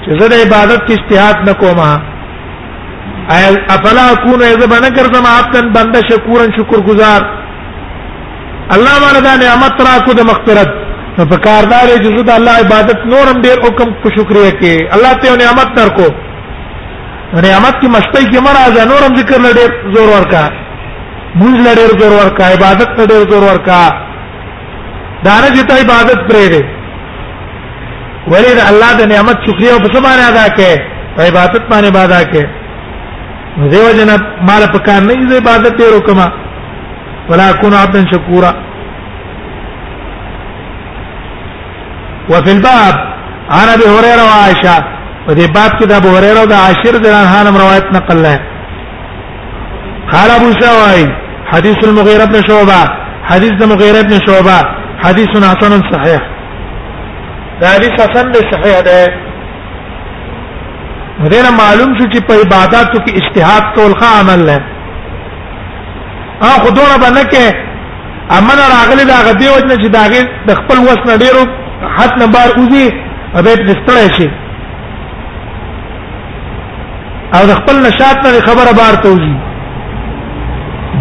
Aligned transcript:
چې 0.05 0.19
زه 0.21 0.27
د 0.33 0.35
عبادت 0.45 0.81
کې 0.87 0.93
اجتهاد 0.99 1.37
نکوما 1.49 1.91
ایا 3.37 3.49
افلا 3.77 4.05
اكون 4.15 4.41
اذا 4.49 4.67
بنکرزم 4.75 5.27
عبدا 5.39 5.61
بنده 5.77 6.01
شکورا 6.11 6.45
شکر 6.57 6.81
گزار 6.89 7.21
الله 8.75 8.95
باندې 9.05 9.21
دا 9.29 9.35
نعمت 9.45 9.75
را 9.87 9.95
کو 10.07 10.13
د 10.19 10.29
مغفرت 10.31 10.71
نو 11.19 11.25
په 11.33 11.37
کاردار 11.47 11.87
چې 12.03 12.11
زه 12.17 12.23
د 12.29 12.31
الله 12.39 12.55
عبادت 12.65 13.01
نورم 13.15 13.43
ډیر 13.47 13.57
حکم 13.67 13.93
په 14.03 14.09
شکریا 14.19 14.51
کې 14.61 14.95
الله 14.99 15.13
ته 15.25 15.37
نعمت 15.45 15.75
تر 15.81 15.89
کو 15.99 16.07
نعمت 17.49 17.81
کی 17.81 17.89
مستی 17.97 18.23
کې 18.31 18.39
مرزه 18.49 18.83
نورم 18.93 19.17
ذکر 19.21 19.39
لډیر 19.47 19.71
زور 19.97 20.09
ورکا 20.17 20.45
مونږ 21.41 21.57
لډیر 21.67 21.91
زور 22.01 22.13
ورکا 22.23 22.45
عبادت 22.57 22.91
لډیر 23.01 23.31
زور 23.35 23.43
ورکا 23.51 23.81
دانه 25.27 25.49
چې 25.55 25.63
ته 25.69 25.75
عبادت 25.85 26.21
پرې 26.33 26.49
دی 26.55 26.65
ولې 28.33 28.51
د 28.59 28.61
الله 28.71 28.91
د 29.01 29.03
نعمت 29.15 29.39
شکریا 29.47 29.73
او 29.75 29.81
په 29.85 30.01
باندې 30.05 30.25
ادا 30.33 30.47
کړي 30.57 30.73
په 31.17 31.21
عبادت 31.31 31.63
باندې 31.73 31.89
ادا 32.07 32.21
کړي 32.31 32.45
دیو 33.73 33.89
جن 33.97 34.11
مال 34.49 34.63
په 34.75 34.79
کار 34.87 35.01
نه 35.09 35.15
دې 35.31 35.37
عبادت 35.43 35.75
ته 35.79 35.85
رکما 35.97 36.29
ولا 37.29 37.53
كن 37.61 37.75
عبدا 37.83 38.01
شكورا 38.13 38.53
وفي 42.31 42.51
الباب 42.57 42.95
عن 43.57 43.69
ابي 43.77 43.87
هريره 43.95 44.25
وعائشه 44.29 44.77
وفي 45.29 45.47
باب 45.57 45.71
كده 45.81 45.97
ابو 45.97 46.09
هريره 46.17 46.41
وده 46.43 46.57
عاشر 46.59 46.97
دلان 47.05 47.25
هانم 47.33 47.57
روايه 47.57 47.85
نقل 47.97 48.23
له 48.23 48.41
قال 50.13 50.31
ابو 50.31 50.49
شوائب 50.61 51.11
حديث 51.53 51.77
المغيره 51.89 52.25
بن 52.25 52.41
شعبه 52.49 52.83
حديث 53.31 53.53
المغيره 53.63 54.03
بن 54.03 54.19
شعبه 54.27 54.61
حديث 55.05 55.29
حسن 55.45 55.83
صحيح 55.93 56.34
دا 57.61 57.69
حدیث 57.75 57.91
حسن 58.01 58.33
دی 58.33 58.39
صحیح 58.53 58.81
دی 58.85 59.01
مدینه 61.21 61.51
معلوم 61.59 61.91
شو 61.99 62.07
چې 62.13 62.21
په 62.29 62.35
عبادتو 62.45 62.99
کې 62.99 63.13
اجتهاد 63.21 63.65
کول 63.75 63.93
ښه 64.01 64.21
عمل 64.21 64.41
نه 64.47 64.61
ا 66.41 66.47
خودونه 66.65 66.97
باندې 67.03 67.27
کې 67.33 67.45
امن 68.39 68.59
راغلی 68.75 69.05
دا 69.11 69.17
غدی 69.29 69.47
وجنه 69.57 69.77
چې 69.85 69.89
داغه 69.89 70.23
د 70.49 70.55
خپل 70.63 70.79
وس 70.87 70.99
نه 71.07 71.19
ډیرو 71.27 71.43
حد 71.99 72.19
نه 72.23 72.27
بار 72.35 72.49
اوزي 72.57 72.89
ابه 73.35 73.55
نستړی 73.67 74.17
شي 74.17 74.29
او 77.37 77.45
د 77.53 77.63
خپل 77.63 77.77
نشاط 77.87 78.17
نه 78.29 78.41
خبره 78.49 78.73
بار 78.81 79.01
توزي 79.07 79.33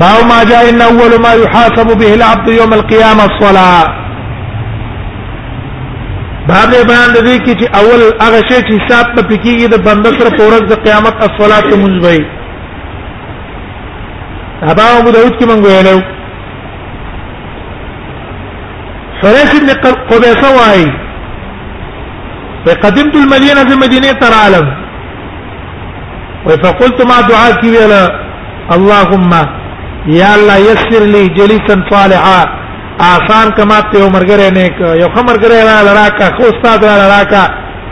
باو 0.06 0.22
ما 0.36 0.40
جاء 0.54 0.64
ان 0.70 0.82
اول 0.92 1.20
ما 1.28 1.34
يحاسب 1.44 1.98
به 2.04 2.14
العبد 2.20 2.48
يوم 2.56 2.74
القيامه 2.80 3.26
الصلاه 3.28 3.84
باب 6.48 6.72
دې 6.74 6.84
بیان 6.88 7.14
دې 7.16 7.36
کې 7.46 7.54
چې 7.60 7.68
اول 7.82 8.02
هغه 8.26 8.40
شی 8.50 8.58
چې 8.68 8.74
حساب 8.84 9.06
په 9.18 9.22
پکېږي 9.30 9.68
د 9.74 9.76
بنده 9.88 10.10
سره 10.18 10.30
پورز 10.38 10.64
د 10.70 10.74
قیامت 10.86 11.16
الصلات 11.28 11.68
منځ 11.80 11.96
وي 12.06 12.20
ابا 14.72 14.86
ابو 14.98 15.10
داود 15.16 15.34
کې 15.40 15.46
مونږ 15.52 15.62
ویلو 15.68 15.98
فراس 19.22 19.52
بن 19.60 19.70
قبيصة 20.12 20.50
وعي 20.60 20.88
فقدمت 22.66 23.16
المدينة 23.20 23.60
في 23.70 23.76
مدينة 23.84 24.08
ترى 24.24 24.38
علم 24.48 24.68
فقلت 26.66 26.98
مع 27.12 27.18
دعاك 27.32 27.62
يا 27.76 27.86
اللهم 28.76 29.32
يا 30.16 30.28
الله 30.36 30.58
يسر 30.70 31.04
لي 31.16 31.24
جليسا 31.40 31.76
صالحا 31.92 32.42
آسان 33.02 33.50
کمات 33.58 33.86
ته 33.94 34.10
مرګره 34.14 34.50
نه 34.50 34.64
یو 35.02 35.08
خمرګره 35.16 35.60
را 35.68 35.82
لراکا 35.82 36.26
خو 36.38 36.42
استاد 36.50 36.84
را 36.86 36.98
لراکا 36.98 37.44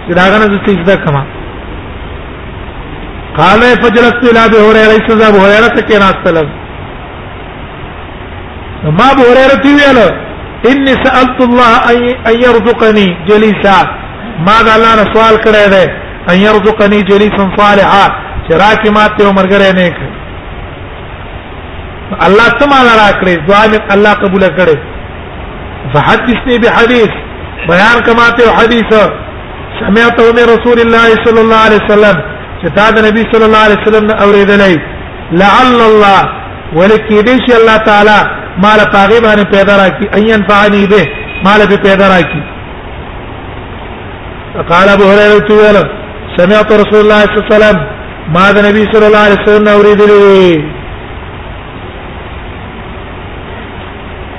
چې 0.07 0.13
داغه 0.19 0.38
نه 0.38 0.45
ستې 0.59 0.79
زده 0.84 0.95
کما 0.95 1.23
قال 3.38 3.59
فجلست 3.62 4.16
الى 4.16 4.39
ابي 4.45 4.57
هريره 4.57 4.97
رضي 4.97 5.13
الله 5.13 5.57
عنه 5.57 5.67
تکي 5.67 5.94
ناستل 5.97 6.47
ما 8.84 9.12
ابو 9.12 9.22
هريره 9.29 9.66
ویل 9.66 10.00
اني 10.69 10.94
سالت 11.06 11.41
الله 11.44 11.72
ان 12.29 12.35
يرزقني 12.45 13.07
جليسا 13.29 13.75
ما 14.47 14.62
دا 14.62 14.75
الله 14.75 14.95
نه 14.95 15.06
سوال 15.13 15.35
کړی 15.45 15.69
دی 15.73 15.85
ان 16.31 16.38
يرزقني 16.47 17.01
جليسا 17.01 17.50
صالحا 17.59 18.06
شراکی 18.50 18.89
ماته 18.89 19.31
مرګره 19.36 19.71
نه 19.75 19.94
الله 22.27 22.48
سمالا 22.59 22.94
را 23.01 23.09
کړې 23.21 23.36
دعا 23.50 23.63
الله 23.94 24.13
قبول 24.13 24.42
کړې 24.57 24.90
فحدثني 25.94 26.57
بحديث 26.57 27.10
بيان 27.69 28.00
كما 28.06 28.30
تي 28.30 28.51
حديث 28.51 28.92
سمعت 29.80 30.19
من 30.22 30.44
رسول 30.56 30.80
الله 30.80 31.07
صلى 31.25 31.42
الله 31.42 31.56
عليه 31.56 31.80
وسلم 31.86 32.18
چې 32.62 32.68
النبي 32.98 33.24
صلى 33.33 33.45
الله 33.45 33.57
عليه 33.57 33.78
وسلم 33.81 34.06
نه 34.07 34.13
اورېدلې 34.13 34.75
لعل 35.31 35.80
الله 35.92 36.22
ولكيدش 36.75 37.44
الله 37.60 37.78
شي 37.86 37.89
الله 37.89 38.04
لا 38.04 38.30
مال 38.63 38.80
ما 39.24 39.36
ني 39.36 39.44
پیدا 39.44 39.74
راکړي 39.83 40.07
ايان 40.18 40.42
فاني 40.50 40.88
دې 40.88 41.04
مال 41.45 41.68
به 41.69 41.75
پیدا 41.78 42.06
راکړي 42.16 42.44
قال 44.69 44.89
ابو 44.89 45.04
هريره 45.04 45.48
ویل 45.50 45.77
سمعت 46.38 46.72
رسول 46.74 47.01
الله 47.06 47.22
صلى 47.24 47.34
الله 47.38 47.45
عليه 47.45 47.56
وسلم 47.56 47.77
ما 48.34 48.50
النبي 48.50 48.84
صلى 48.94 49.07
الله 49.07 49.19
عليه 49.19 49.39
وسلم 49.42 49.66
اورېدلې 49.77 50.81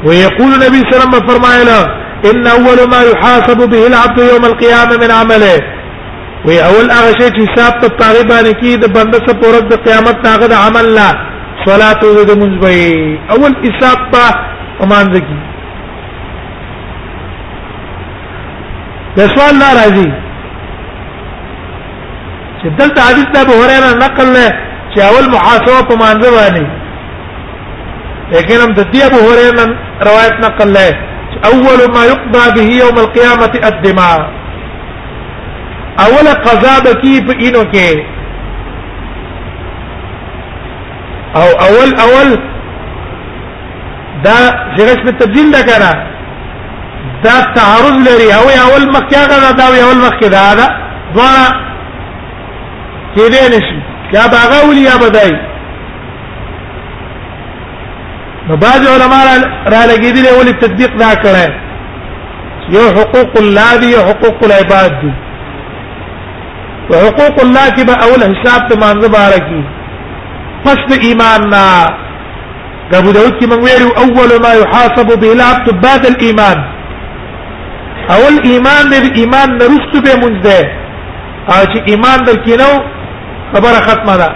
ويقول 0.07 0.47
النبي 0.53 0.63
صلى 0.81 0.91
الله 0.91 1.01
عليه 1.01 1.09
وسلم 1.09 1.29
فرمایلا 1.31 1.81
ان 2.31 2.47
اول 2.47 2.89
ما 2.93 3.01
يحاسب 3.11 3.71
به 3.73 3.87
العبد 3.87 4.19
يوم 4.19 4.45
القيامه 4.45 4.97
من 5.03 5.11
عمله 5.11 5.59
وی 6.47 6.57
اول 6.69 6.91
هغه 6.91 7.13
شی 7.19 7.29
چې 7.29 7.53
حساب 7.53 7.81
ته 7.81 7.89
طالب 7.99 8.29
باندې 8.29 8.61
کی 8.61 8.77
د 8.77 8.93
بنده 8.95 9.19
سره 9.19 9.39
پورت 9.43 9.69
د 9.75 9.79
قیامت 9.89 10.27
هغه 10.27 10.47
د 10.53 10.53
عمل 10.53 10.87
لا 10.95 11.09
صلات 11.67 12.05
او 12.05 12.25
د 12.31 12.35
منځبي 12.41 13.19
اول 13.35 13.55
حساب 13.67 13.99
په 14.15 14.25
امان 14.87 15.07
دکی 15.13 15.39
د 19.17 19.21
سوال 19.35 19.55
نه 19.63 19.69
راځي 19.81 20.11
چې 22.63 22.67
دلته 22.81 23.03
حدیث 23.11 23.27
د 23.35 23.39
ابو 23.45 23.53
هريره 23.63 23.91
نقل 24.05 24.33
له 24.39 24.47
چې 24.95 25.01
اول 25.11 25.31
محاسبه 25.31 25.83
په 25.89 25.95
مانځ 26.03 26.35
باندې 26.39 26.67
لیکن 28.35 28.57
هم 28.65 28.73
د 28.79 28.83
دې 28.93 29.01
ابو 29.11 29.19
هريره 29.29 29.67
روایت 30.09 30.37
نقل 30.45 30.69
لای 30.77 30.93
اول 31.51 31.81
ما 31.95 32.03
يقضى 32.13 32.45
به 32.57 32.67
يوم 32.83 32.97
القيامه 33.03 33.53
الدماء 33.71 34.19
اول 36.05 36.27
قضاء 36.47 36.79
بکی 36.87 37.15
په 37.27 37.33
اینو 37.45 37.63
کې 37.73 37.89
او 41.41 41.49
اول 41.67 41.91
اول 42.07 42.31
دا 44.25 44.39
جرس 44.79 44.99
په 45.05 45.11
تبديل 45.21 45.53
دا 45.57 45.63
کرا 45.71 45.93
دا 47.25 47.37
تعارض 47.61 47.97
لري 48.09 48.33
او 48.41 48.45
اول 48.65 48.89
مکه 48.99 49.27
دا 49.31 49.51
دا 49.63 49.71
اول 49.85 49.99
مکه 50.09 50.29
دا 50.29 50.55
دا 50.61 50.67
ځوان 51.15 51.63
کې 53.15 53.33
دې 53.35 53.49
نشي 53.57 53.83
یا 54.13 54.27
باغاول 54.33 54.79
یا 54.79 54.97
بدای 55.01 55.33
نو 58.53 58.59
بعض 58.63 58.83
علماء 58.93 59.27
را 59.73 59.85
لګیدل 59.91 60.27
ولې 60.39 60.55
تطبیق 60.63 60.93
نه 61.03 61.13
کړای 61.23 61.51
یو 62.77 62.83
حقوق 62.99 63.33
الله 63.43 63.77
دی 63.85 63.93
یو 63.93 64.03
حقوق 64.11 64.43
العباد 64.49 64.93
دی 65.05 65.11
حقوق 66.95 67.39
الله 67.45 67.69
کې 67.77 67.85
به 67.91 67.95
اول 68.09 68.23
حساب 68.31 68.69
ته 68.69 68.79
مانځه 68.83 69.09
بار 69.09 69.33
کی 69.49 69.61
پس 70.65 70.99
ایمان 71.11 71.49
نا 71.55 71.63
ابو 72.99 73.13
داود 73.13 73.41
کې 73.41 73.47
موږ 73.51 73.61
ویلو 73.65 73.97
اول 74.05 74.31
ما 74.45 74.53
يحاسب 74.63 75.17
به 75.25 75.33
العبد 75.39 75.81
بعد 75.89 76.07
الايمان 76.13 76.63
اول 78.11 78.37
ایمان 78.45 78.85
دې 78.93 79.19
ایمان 79.23 79.59
نه 79.59 79.65
رښتوبه 79.75 80.15
مونږ 80.23 80.37
ده 80.43 80.71
او 81.47 81.65
چې 81.73 81.81
ایمان 81.93 82.19
در 82.31 82.43
کینو 82.47 82.71
خبره 83.55 83.81
ختمه 83.89 84.17
ده 84.23 84.31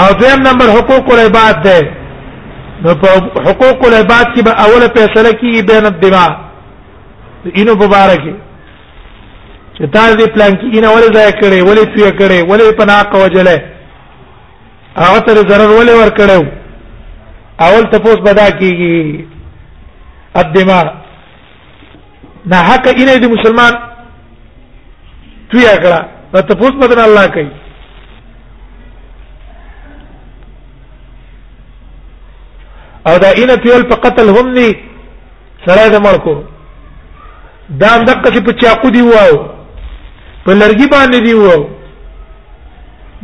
او 0.00 0.12
دویم 0.20 0.42
نمبر 0.46 0.66
حقوق 0.76 1.12
العباد 1.12 1.62
ده 1.62 1.92
نو 2.84 2.94
په 2.94 3.08
حقوق 3.46 3.86
العباد 3.86 4.26
کې 4.36 4.42
به 4.46 4.52
اوله 4.64 4.88
فیصله 4.96 5.30
کیږي 5.32 5.62
بین 5.70 5.86
الدماء 5.90 6.30
اینو 7.60 7.74
مبارکي 7.84 8.34
چې 9.74 9.92
تاسو 9.92 10.16
دې 10.16 10.28
پلان 10.34 10.52
کې 10.56 10.74
اینو 10.74 10.88
ولې 10.88 11.12
ځای 11.16 11.30
کړي 11.40 11.60
ولې 11.68 11.86
پیو 11.94 12.10
کړي 12.18 12.38
ولې 12.48 12.76
پناه 12.78 13.02
کوجله 13.02 13.62
هغه 15.02 15.18
تر 15.28 15.36
ضرر 15.50 15.74
ولې 15.76 15.92
ور 16.00 16.10
کړو 16.18 16.46
اول 17.66 17.90
تپوس 17.96 18.16
بدا 18.30 18.46
کیږي 18.50 19.26
الدماء 20.40 20.84
نه 22.46 22.56
حق 22.56 22.88
اینه 22.96 23.12
دې 23.12 23.36
مسلمان 23.36 23.84
تویا 25.52 25.74
کړه 25.84 26.42
تپوس 26.50 26.70
بدن 26.82 27.00
الله 27.04 27.26
کوي 27.36 27.52
او 33.08 33.18
دا 33.18 33.30
ان 33.40 33.50
پیول 33.62 33.82
په 33.90 33.96
قتل 34.04 34.28
هم 34.36 34.46
ني 34.58 34.66
سره 35.66 35.86
د 35.94 36.02
مرکو 36.06 36.34
دا 37.80 37.90
دغه 38.08 38.30
چې 38.34 38.40
په 38.46 38.52
چاقو 38.62 38.88
دی 38.96 39.02
وو 39.02 39.36
په 40.44 40.52
لرګي 40.52 40.88
باندې 40.94 41.18
دی 41.26 41.34
وو 41.38 41.56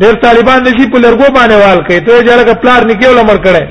ډېر 0.01 0.15
طالبان 0.27 0.63
نشي 0.69 0.87
په 0.93 0.99
لرګو 1.05 1.29
باندې 1.39 1.57
وال 1.65 1.81
کوي 1.87 2.01
ته 2.01 2.23
جوړه 2.23 2.55
کپلار 2.55 2.85
نکیو 2.91 3.13
لمر 3.19 3.39
کړي 3.47 3.63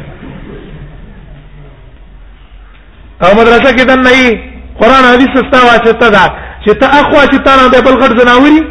او 3.26 3.32
مدرسه 3.40 3.76
کې 3.78 3.84
دن 3.90 4.00
نه 4.02 4.40
قرآن 4.80 5.04
حدیث 5.14 5.32
ستا 5.40 5.60
واسطه 5.70 6.08
ده 6.16 6.24
چې 6.66 6.72
ته 6.80 6.86
اخوا 7.00 7.24
چې 7.26 7.40
تا 7.46 7.56
نه 7.60 7.82
بل 7.88 8.02
غټ 8.04 8.12
زناوري 8.22 8.62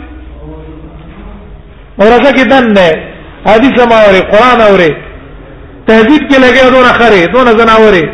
مدرسه 2.00 2.32
کې 2.36 2.46
دن 2.52 2.72
نه 2.78 2.88
حدیث 3.52 3.86
ما 3.92 3.96
اوري 4.06 4.22
قرآن 4.32 4.60
اوري 4.68 4.92
تهذیب 5.90 6.22
کې 6.30 6.38
لګي 6.44 6.64
دون 6.74 6.88
خره 6.98 7.20
دون 7.34 7.48
زناورې 7.60 8.04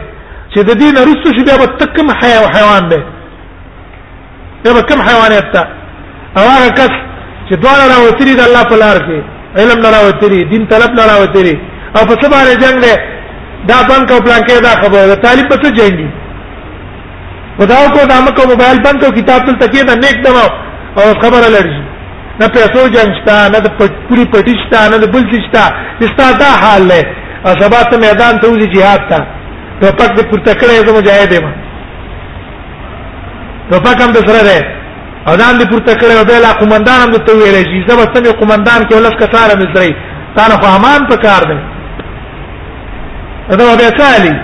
چې 0.52 0.60
د 0.68 0.70
دین 0.80 0.94
رسو 1.08 1.28
شي 1.36 1.42
بیا 1.48 1.56
به 1.62 1.66
تکم 1.80 2.08
حیوان 2.52 2.84
دی 2.90 3.00
بیا 4.62 4.72
به 4.76 4.82
کم 4.90 5.00
حیوانات 5.08 5.46
ته 5.54 5.62
او 6.38 6.44
هغه 6.54 6.70
کس 6.78 6.92
چې 7.48 7.54
دواړه 7.64 7.84
راوتري 7.94 8.34
د 8.38 8.42
الله 8.48 8.62
په 8.70 8.76
لار 8.82 8.98
کې 9.08 9.18
علم 9.60 9.78
نه 9.84 9.88
راوتري 9.96 10.40
دین 10.52 10.62
طلب 10.72 10.92
نه 11.00 11.04
راوتري 11.12 11.54
او 11.96 12.00
په 12.08 12.14
سبا 12.22 12.38
لري 12.46 12.56
جنگ 12.64 12.76
دی 12.84 12.94
دا 13.70 13.76
بند 13.90 14.04
کو 14.10 14.20
پلان 14.26 14.42
کې 14.48 14.62
دا 14.68 14.72
خبره 14.84 15.04
ده 15.12 15.16
طالب 15.26 15.46
په 15.52 15.56
څه 15.62 15.70
جنگي 15.80 16.08
خداو 17.58 17.84
کو 17.94 18.00
دامه 18.12 18.30
کو 18.36 18.42
موبایل 18.52 18.78
بند 18.86 19.04
کو 19.04 19.10
کتاب 19.18 19.44
تل 19.46 19.56
تکیه 19.62 19.82
د 19.90 19.94
نیک 20.06 20.16
دمو 20.26 20.44
او 21.00 21.06
خبره 21.22 21.48
لري 21.56 21.78
نه 22.40 22.48
پیسو 22.56 22.80
جنگ 22.96 23.12
شتا 23.20 23.36
نه 23.54 23.58
د 23.66 23.68
پوری 24.08 24.26
پټی 24.34 24.54
شتا 24.66 24.82
نه 24.88 24.96
د 25.04 25.06
بل 25.14 25.24
شتا 25.46 25.64
ستا 26.08 26.26
دا 26.42 26.50
حال 26.62 26.82
دی 26.90 27.02
او 27.46 27.52
سبا 27.62 27.80
ته 27.90 27.96
میدان 28.06 28.34
ته 28.40 28.46
وځي 28.50 28.66
jihad 28.74 29.02
ته 29.10 29.18
ټوپک 29.80 30.10
دې 30.16 30.22
پورته 30.30 30.52
کړې 30.60 30.74
زمو 30.86 30.98
مجاهد 30.98 31.32
ما 31.44 31.52
ټوپک 33.70 33.96
هم 34.04 34.10
سره 34.28 34.42
ده 34.48 34.58
او 35.28 35.32
دان 35.40 35.54
دې 35.60 35.66
پورته 35.72 35.92
کړې 36.00 36.14
او 36.18 36.24
بل 36.30 36.44
قومندان 36.60 36.98
هم 37.04 37.12
ته 37.26 37.32
ویلې 37.38 37.62
چې 37.70 37.76
زما 37.90 38.04
ستنې 38.10 38.30
قومندان 38.40 38.80
کې 38.86 38.92
ولس 38.98 39.14
کثار 39.20 39.48
هم 39.54 39.60
زری 39.74 39.92
تا 40.36 40.42
نه 40.50 40.54
خو 40.60 40.66
امان 40.76 41.00
په 41.10 41.16
کار 41.26 41.42
دی 41.50 41.58
دا 43.58 43.66
به 43.80 43.90
تعالی 43.98 44.34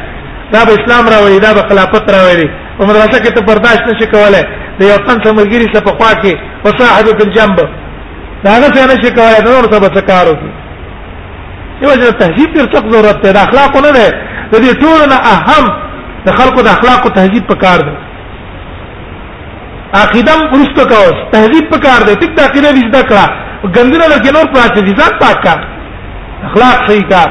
دا 0.53 0.61
به 0.67 0.73
اسلام 0.81 1.05
راوړي 1.13 1.39
دا 1.47 1.51
به 1.57 1.63
خلافت 1.69 2.05
راوړي 2.17 2.49
په 2.79 2.83
مدرسه 2.89 3.19
کې 3.23 3.31
ته 3.35 3.41
برداشت 3.51 3.83
نشې 3.89 4.07
کولای 4.13 4.45
د 4.79 4.81
یو 4.91 4.97
تن 5.07 5.17
څمرګری 5.27 5.67
څخه 5.75 5.85
په 5.87 5.93
خوا 5.99 6.13
کې 6.23 6.33
وصاحب 6.65 7.07
بالجنب 7.19 7.57
دا 8.45 8.49
هغه 8.57 8.69
څه 8.75 8.83
نشې 8.91 9.11
کولای 9.17 9.41
نور 9.49 9.65
څه 9.73 9.79
به 9.83 10.01
کار 10.13 10.27
وکړي 10.29 10.53
یو 11.83 11.95
ځل 12.01 12.13
تهذیب 12.23 12.55
تر 12.57 12.65
څو 12.73 12.79
ضرورت 12.91 13.19
دی 13.25 13.31
اخلاق 13.47 13.73
نه 13.85 13.91
دی 13.99 14.07
د 14.53 14.55
دې 14.65 14.73
ټولو 14.83 15.05
نه 15.13 15.19
اهم 15.35 15.67
د 16.27 16.39
خلقو 16.39 16.63
د 16.67 16.69
اخلاقو 16.77 17.09
تهذیب 17.19 17.45
پکار 17.53 17.79
دی 17.87 17.95
عقیدم 20.03 20.39
ورستو 20.53 20.83
کو 20.93 21.01
تهذیب 21.33 21.65
پکار 21.73 22.01
دی 22.09 22.15
ټیک 22.21 22.35
عقیده 22.47 22.69
دې 22.77 22.83
زده 22.89 23.03
کړه 23.09 23.27
ګندنه 23.77 24.07
لکه 24.15 24.29
نور 24.37 24.47
پاتې 24.57 24.81
دي 24.87 24.93
ځان 25.01 25.13
پاک 25.23 25.43
کا 25.45 25.55
اخلاق 26.49 26.87
صحیح 26.89 27.05
کا 27.13 27.23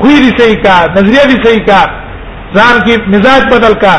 خوی 0.00 0.14
دې 0.18 0.32
صحیح 0.38 0.58
کا 0.64 0.76
نظریه 0.98 1.24
دې 1.30 1.44
صحیح 1.46 1.62
کا 1.68 1.80
ځان 2.56 2.76
کې 2.86 2.94
مزاج 3.16 3.42
بدل 3.54 3.74
کا 3.84 3.94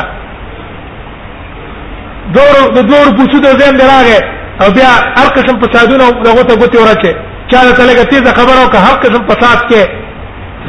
دور 2.36 2.54
د 2.76 2.80
دور 2.90 3.06
پوڅو 3.18 3.38
د 3.46 3.62
زم 3.62 3.76
دراغه 3.80 4.18
او 4.62 4.72
بیا 4.76 4.90
هر 5.18 5.28
قسم 5.40 5.56
په 5.62 5.66
سادونه 5.74 6.04
دغه 6.10 6.42
ته 6.42 6.54
ګوتې 6.60 6.78
ورچه 6.86 7.14
چا 7.52 7.58
ته 7.72 7.84
لګه 7.86 8.04
تیزه 8.04 8.32
خبره 8.34 8.62
او 8.62 8.68
که 8.70 8.78
هر 8.78 8.96
قسم 9.02 9.22
فساد 9.30 9.58
کې 9.70 9.82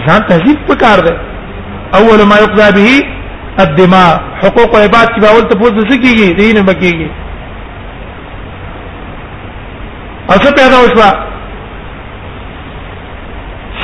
ځان 0.08 0.22
تهذیب 0.30 0.58
پکار 0.68 1.00
دی 1.06 1.14
اول 1.98 2.24
ما 2.24 2.36
يقضى 2.36 2.72
به 2.72 3.08
الدماء 3.64 4.10
حقوق 4.44 4.76
او 4.76 4.82
عبادت 4.84 5.12
کې 5.16 5.26
اول 5.28 5.48
ته 5.52 5.56
پوز 5.62 5.72
سکیږي 5.72 6.36
دین 6.42 6.66
بکیږي 6.66 7.10
اوسه 10.30 10.52
پیدا 10.60 10.78
وشوا 10.82 11.10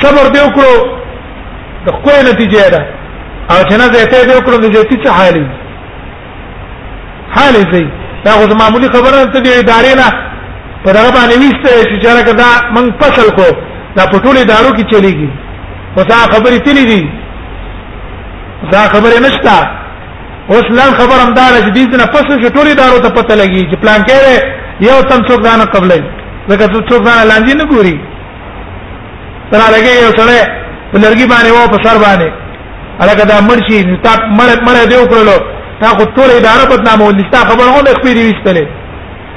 صبر 0.02 0.28
دی 0.32 0.38
وکړو 0.44 0.76
د 1.86 1.90
کوې 2.04 2.20
نتیجې 2.26 2.70
ده 2.70 2.86
او 3.50 3.56
جنازه 3.70 4.04
ته 4.04 4.24
دی 4.26 4.38
وکړو 4.38 4.60
د 4.60 4.64
جتی 4.64 4.96
څه 5.04 5.10
حالې 5.10 5.46
حالې 7.36 7.72
زي 7.72 7.88
دا 8.24 8.30
غوږ 8.32 8.58
معمولی 8.60 8.88
خبره 8.88 9.24
ته 9.32 9.40
دی 9.40 9.50
ادارې 9.60 9.96
نه 10.02 10.30
په 10.84 10.88
دغه 10.96 11.10
باندې 11.18 11.36
وسته 11.40 11.70
چې 11.90 11.96
چېرې 12.02 12.22
کدا 12.28 12.48
من 12.74 12.84
فصل 13.00 13.28
کو 13.38 13.46
دا 13.96 14.04
په 14.12 14.18
ټولې 14.24 14.42
دارو 14.52 14.70
کې 14.76 14.84
چلیږي 14.92 15.28
وسا 15.96 16.16
خبرې 16.32 16.58
تلې 16.66 16.84
دي 16.90 17.02
دا 18.72 18.82
خبرې 18.94 19.18
نشتا 19.26 19.56
اوس 20.52 20.66
لن 20.78 20.90
خبر 20.98 21.18
هم 21.24 21.32
دار 21.38 21.52
چې 21.64 21.72
دې 21.76 21.84
نه 22.00 22.06
فصل 22.14 22.34
چې 22.42 22.48
ټولې 22.56 22.74
دارو 22.80 22.98
ته 23.04 23.08
پته 23.16 23.34
لګي 23.42 23.60
چې 23.70 23.76
پلان 23.82 24.00
کې 24.06 24.16
یو 24.88 24.98
تم 25.08 25.20
څوک 25.28 25.40
دانه 25.48 25.64
قبلې 25.74 26.00
لکه 26.50 26.64
ته 26.72 26.78
څوک 26.90 27.00
دانه 27.08 27.24
لاندې 27.30 27.52
نه 27.60 27.64
ګوري 27.72 27.96
تر 29.50 29.58
هغه 29.58 29.78
یو 30.04 30.10
سره 30.18 30.36
په 30.92 30.96
لرګي 31.04 31.26
باندې 31.32 31.50
وو 31.50 31.68
په 31.74 31.78
سر 31.84 31.96
باندې 32.04 32.30
هغه 33.00 33.24
دا 33.32 33.38
مرشي 33.48 33.78
تا 34.06 34.12
مړ 34.38 34.48
مړ 34.66 34.76
دیو 34.92 35.04
کړلو 35.10 35.36
تا 35.80 35.86
خو 35.96 36.02
ټولې 36.16 36.38
دارو 36.48 36.64
بدنامول 36.76 37.12
دي 37.18 37.24
تا 37.36 37.40
خبر 37.50 37.64
هو 37.74 37.80
نه 37.86 37.90
خپې 37.90 38.10
دي 38.16 38.24
وستلې 38.34 38.66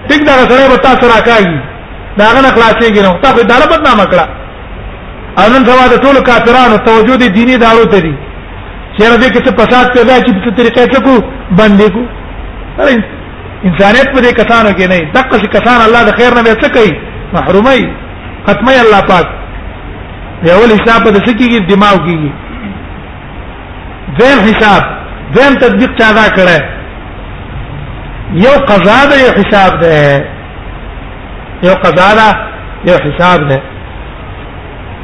ټیک 0.09 0.21
دا 0.27 0.33
سره 0.49 0.65
به 0.71 0.77
تاسو 0.87 1.03
راکاږي 1.13 1.57
دا 2.19 2.27
غن 2.35 2.45
خلاصيږي 2.55 3.01
نو 3.07 3.11
تاسو 3.25 3.39
دا 3.51 3.55
له 3.61 3.65
بدنامه 3.73 4.05
کړه 4.11 4.25
او 5.39 5.45
نن 5.53 5.61
سبا 5.69 5.85
د 5.93 5.95
ټول 6.03 6.15
کافرانو 6.29 6.77
توجود 6.89 7.21
دینی 7.37 7.55
دارو 7.65 7.83
ته 7.93 7.99
دي 8.05 8.13
چیرې 8.97 9.17
دې 9.21 9.29
کې 9.33 9.41
څه 9.45 9.51
فساد 9.59 9.85
پیدا 9.97 10.13
چې 10.25 10.31
په 10.35 10.41
طریقې 10.59 10.85
ته 10.93 10.99
کو 11.05 11.13
باندې 11.59 11.87
کو 11.95 12.01
انسانیت 13.69 14.09
په 14.15 14.21
دې 14.23 14.33
کسانو 14.39 14.69
کې 14.77 14.85
نه 14.91 14.97
دغه 15.15 15.35
څه 15.39 15.47
کسان 15.57 15.77
الله 15.87 16.01
د 16.09 16.11
خیر 16.19 16.31
نه 16.39 16.43
څه 16.63 16.67
کوي 16.77 16.93
محرومي 17.35 17.81
ختمي 18.47 18.77
الله 18.85 19.01
پاک 19.11 19.25
یول 20.49 20.69
حساب 20.77 20.99
په 21.03 21.11
دې 21.11 21.31
کې 21.37 21.57
دماغ 21.73 21.95
کېږي 22.07 22.31
ذهن 24.21 24.39
حساب 24.49 24.83
ذهن 25.37 25.53
تطبیق 25.63 25.89
چا 26.01 26.09
دا 26.17 26.25
کړه 26.39 26.57
یو 28.45 28.49
قضا 28.49 29.05
ده 29.09 29.15
یو 29.25 29.29
حساب 29.41 29.79
ده 29.81 30.25
یو 31.63 31.73
قضا 31.83 32.09
ده 32.17 32.27
یو 32.87 32.95
حساب 33.07 33.47
ده 33.49 33.61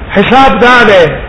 حساب 0.10 0.52
دا 0.60 0.76
ده 0.84 1.24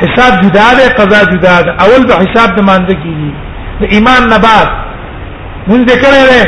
حساب 0.00 0.40
جدا 0.40 0.68
ده 0.78 0.88
قضا 1.04 1.24
جدا 1.32 1.62
ده 1.62 1.70
اول 1.84 2.06
به 2.06 2.14
حساب 2.14 2.50
د 2.56 2.60
مانځ 2.68 2.88
کیږي 3.02 3.32
د 3.80 3.84
ایمان 3.94 4.22
نه 4.32 4.38
بعد 4.46 4.68
مونږ 5.68 5.86
کړه 6.02 6.22
ده 6.32 6.42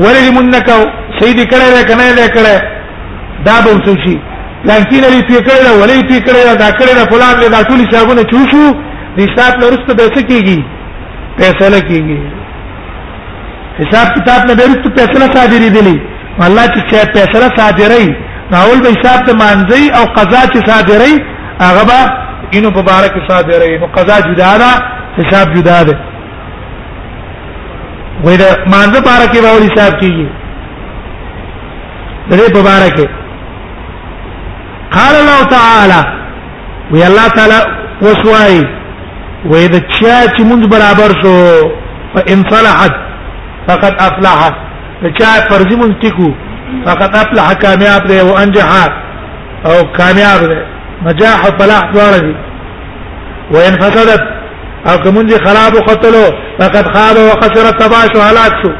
ولې 0.00 0.30
مونږ 0.36 0.52
کو 0.68 0.78
سیدی 1.20 1.44
کړه 1.46 1.68
ده 1.76 1.82
کنه 1.88 2.06
ده 2.20 2.26
کړه 2.36 2.54
دا 3.48 3.54
به 3.64 3.70
وڅ 3.76 3.86
شي 4.04 4.16
لکه 4.68 4.96
لري 5.04 5.22
پی 5.28 5.36
کړه 5.46 5.60
ده 5.66 5.72
ولې 5.80 6.02
پی 6.08 6.18
کړه 6.26 6.40
ده 6.48 6.54
دا 6.64 6.68
کړه 6.78 6.92
ده 6.98 7.04
فلان 7.12 7.34
ده 7.40 7.62
ټول 7.62 7.80
حسابونه 7.88 8.22
چوشو 8.30 8.64
حساب 9.24 9.52
لرسته 9.60 9.92
به 9.98 10.04
څه 10.16 10.20
کیږي 10.30 10.60
فیصله 11.38 11.80
کیږي 11.90 12.37
حساب 13.80 14.08
کتاب 14.16 14.46
نه 14.46 14.54
بیرته 14.54 14.88
فیصله 15.06 15.26
صادری 15.34 15.70
دي 15.70 16.00
الله 16.46 16.66
چې 16.66 16.80
څه 16.90 16.96
فیصله 17.14 17.48
صادری 17.56 18.16
راول 18.52 18.80
به 18.82 18.88
حساب 18.94 19.26
ته 19.26 19.32
مانځي 19.32 19.90
او 19.98 20.04
قضا 20.04 20.40
چې 20.52 20.70
صادری 20.70 21.14
هغه 21.60 21.84
به 21.84 22.12
اینو 22.50 22.70
مبارک 22.70 23.12
صادری 23.30 23.78
نو 23.78 23.86
قضا 23.86 24.20
جدا 24.20 24.58
ده 24.58 24.70
حساب 25.18 25.54
جدا 25.54 25.82
ده 25.82 25.94
وای 28.24 28.36
دا 28.36 28.44
مانځه 28.72 29.00
پاره 29.08 29.26
کې 29.32 29.38
به 29.38 29.80
حساب 29.80 30.00
کیږي 30.00 30.26
دې 32.30 32.56
مبارک 32.56 32.96
قال 34.96 35.14
الله 35.22 35.40
تعالى 35.56 36.00
وی 36.90 37.02
الله 37.10 37.28
تعالی 37.28 37.60
وسوای 38.02 38.64
وې 39.50 39.68
د 39.72 39.78
چا 39.88 40.36
چې 40.36 40.40
موږ 40.42 40.66
برابر 40.68 41.20
شو 41.22 41.36
فانصلحت 42.14 43.07
فقط 43.68 44.02
افلح 44.08 44.38
چا 45.18 45.30
فرض 45.50 45.72
مونږ 45.80 45.92
ټکو 46.02 46.28
فقط 46.86 47.12
افلح 47.24 47.46
کامیاب 47.64 48.02
دی 48.08 48.18
او 48.20 48.30
انجح 48.42 48.70
او 49.70 49.74
کامیاب 49.98 50.40
دی 50.50 50.58
نجاح 51.06 51.36
او 51.46 51.50
فلاح 51.58 51.82
دواړه 51.94 52.20
دي 52.24 52.34
وان 53.56 53.72
فسدت 53.82 54.22
او 54.88 54.94
کومږي 55.04 55.38
خراب 55.46 55.72
او 55.76 55.82
قتلو 55.90 56.24
فقد 56.60 56.84
خاب 56.96 57.16
او 57.24 57.28
خسر 57.42 57.64
تباش 57.82 58.10
او 58.16 58.22
هلاك 58.28 58.52
شو 58.62 58.72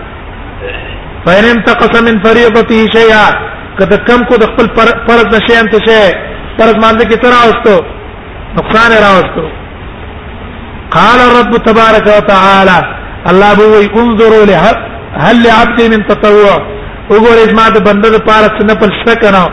فان 1.26 1.44
انتقص 1.52 2.00
من 2.10 2.22
فريضته 2.26 2.80
شيئا 2.98 3.22
کته 3.78 3.96
کم 4.08 4.24
کو 4.32 4.36
د 4.42 4.52
خپل 4.52 4.90
فرض 5.08 5.28
نشي 5.36 5.60
انت 5.60 5.74
شي 5.88 6.02
فرض 6.58 6.76
باندې 6.84 7.06
کی 7.10 7.16
طرح 7.24 7.44
اوستو 7.46 7.78
نقصان 8.58 8.92
راوستو 9.04 9.48
قال 10.92 11.18
الرب 11.22 11.50
تبارك 11.64 12.06
وتعالى 12.16 12.97
الله 13.26 13.54
به 13.54 14.00
انظروا 14.00 14.44
له 14.44 14.64
هل 15.24 15.36
لعبد 15.44 15.80
من 15.94 16.02
تطوع 16.06 16.54
وګورئ 17.10 17.52
ما 17.58 17.66
د 17.76 17.78
بنده 17.88 18.08
لپاره 18.16 18.48
څه 18.58 18.62
نفل 18.70 18.90
شته 19.00 19.14
کنه 19.22 19.46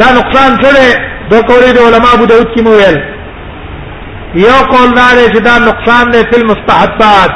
دا 0.00 0.08
نقصان 0.18 0.50
سره 0.62 0.84
د 1.30 1.34
کورې 1.48 1.70
د 1.76 1.78
علما 1.86 2.10
ابو 2.14 2.24
داود 2.32 2.46
کې 2.56 2.60
مو 2.64 2.70
ویل 2.80 2.98
یو 4.46 4.58
قول 4.72 4.90
دا 5.00 5.08
دی 5.16 5.26
چې 5.34 5.40
دا 5.48 5.54
نقصان 5.68 6.04
دی 6.12 6.22
په 6.30 6.38
مستحبات 6.52 7.30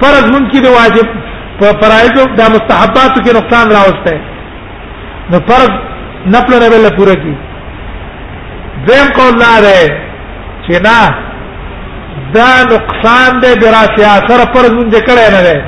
فرض 0.00 0.24
منکی 0.34 0.60
دی 0.64 0.68
واجب 0.78 1.06
په 1.60 1.66
فرایض 1.82 2.16
دا 2.40 2.44
مستحبات 2.56 3.10
کې 3.24 3.36
نقصان 3.38 3.66
راوسته 3.70 4.20
نو 5.30 5.38
فرض 5.50 5.72
نفل 6.34 6.58
نه 6.62 6.68
بل 6.70 6.90
پوره 6.98 7.14
کی 7.22 7.34
دیم 8.88 9.06
قول 9.18 9.34
دا 9.46 9.54
دی 9.66 9.80
چې 10.66 10.82
نه 10.86 10.98
دا 12.34 12.48
نقصان 12.72 13.40
دې 13.42 13.52
براسی 13.60 14.02
اثر 14.10 14.40
پر 14.54 14.70
مونږ 14.76 14.90
کړه 15.08 15.26
نه 15.34 15.42
ده 15.42 15.62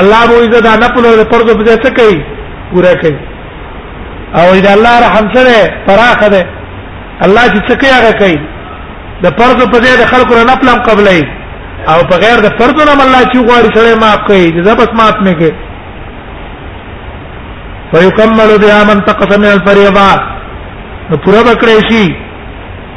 الله 0.00 0.22
مو 0.30 0.34
عزت 0.44 0.66
نه 0.84 0.88
پلو 0.94 1.10
پر 1.32 1.42
دې 1.48 1.54
بده 1.58 1.76
څه 1.76 1.90
کوي 1.98 2.24
پورا 2.72 2.94
کوي 3.02 3.18
او 4.40 4.46
دې 4.62 4.70
الله 4.76 4.94
رحم 5.06 5.28
سره 5.34 5.56
فراخ 5.88 6.24
ده 6.34 6.42
الله 7.26 7.44
چې 7.46 7.60
څه 7.68 7.74
کوي 7.82 7.90
هغه 7.90 8.12
کوي 8.22 8.38
د 9.26 9.36
فرض 9.38 9.62
په 9.74 9.78
ځای 9.84 9.94
د 10.02 10.06
خلکو 10.14 10.34
نه 10.50 10.56
پلم 10.62 10.82
قبلې 10.82 11.26
او 11.92 12.00
په 12.10 12.16
غیر 12.24 12.40
د 12.46 12.58
فرض 12.58 12.76
نه 12.86 12.98
الله 13.04 13.22
چې 13.32 13.38
غواړي 13.48 13.76
سره 13.76 14.00
معاف 14.02 14.20
کوي 14.32 14.50
جزا 14.58 14.74
بس 14.82 14.88
معاف 15.02 15.22
نه 15.28 15.32
کوي 15.32 15.52
فيكمل 17.94 18.50
بها 18.62 18.80
من 18.90 18.98
تقص 19.04 19.30
من 19.38 19.46
الفريضه 19.52 20.08
نو 21.10 21.16
پورا 21.16 21.42
بکړې 21.42 21.92
شي 21.92 22.16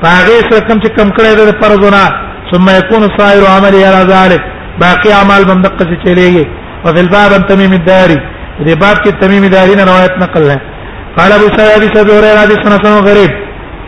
هغه 0.03 0.37
سره 0.49 0.67
کوم 0.67 0.81
چې 0.81 0.89
کم 0.89 1.09
کړې 1.09 1.37
ده 1.37 1.61
فرض 1.63 1.89
نه 1.97 2.27
ثم 2.51 2.69
يكون 2.69 3.01
صائر 3.17 3.43
عملي 3.55 3.85
على 3.85 4.03
ذلك 4.13 4.41
باقي 4.79 5.09
اعمال 5.19 5.43
بم 5.49 5.61
دقه 5.67 5.85
سے 5.89 5.95
چلے 6.03 6.27
گی 6.35 6.43
وفي 6.85 6.99
الباب 6.99 7.31
ان 7.33 7.47
تميم 7.47 7.71
الداري 7.73 8.17
دي 8.65 8.75
باب 8.75 8.97
کی 9.03 9.11
تميم 9.21 9.43
الداري 9.43 9.75
نے 9.75 9.83
روایت 9.91 10.15
نقل 10.23 10.49
ہے 10.49 10.57
قال 11.17 11.31
ابو 11.31 11.47
سعيد 11.57 11.97
ابي 11.97 12.11
اور 12.17 12.23
رضي 12.43 12.55
سنا 12.63 12.77
سنا 12.83 12.99
غريب 13.09 13.31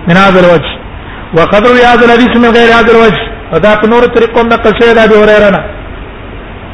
من 0.07 0.17
هذا 0.17 0.39
الوجه 0.39 0.71
وقدر 1.37 1.71
هذا 1.89 2.03
الحديث 2.05 2.33
من 2.43 2.49
غير 2.57 2.69
هذا 2.77 2.91
الوجه 2.95 3.21
فذا 3.51 3.75
نور 3.93 4.03
طريق 4.15 4.35
نقل 4.53 4.71
سيد 4.81 4.97
ابي 4.97 5.15
هريره 5.23 5.61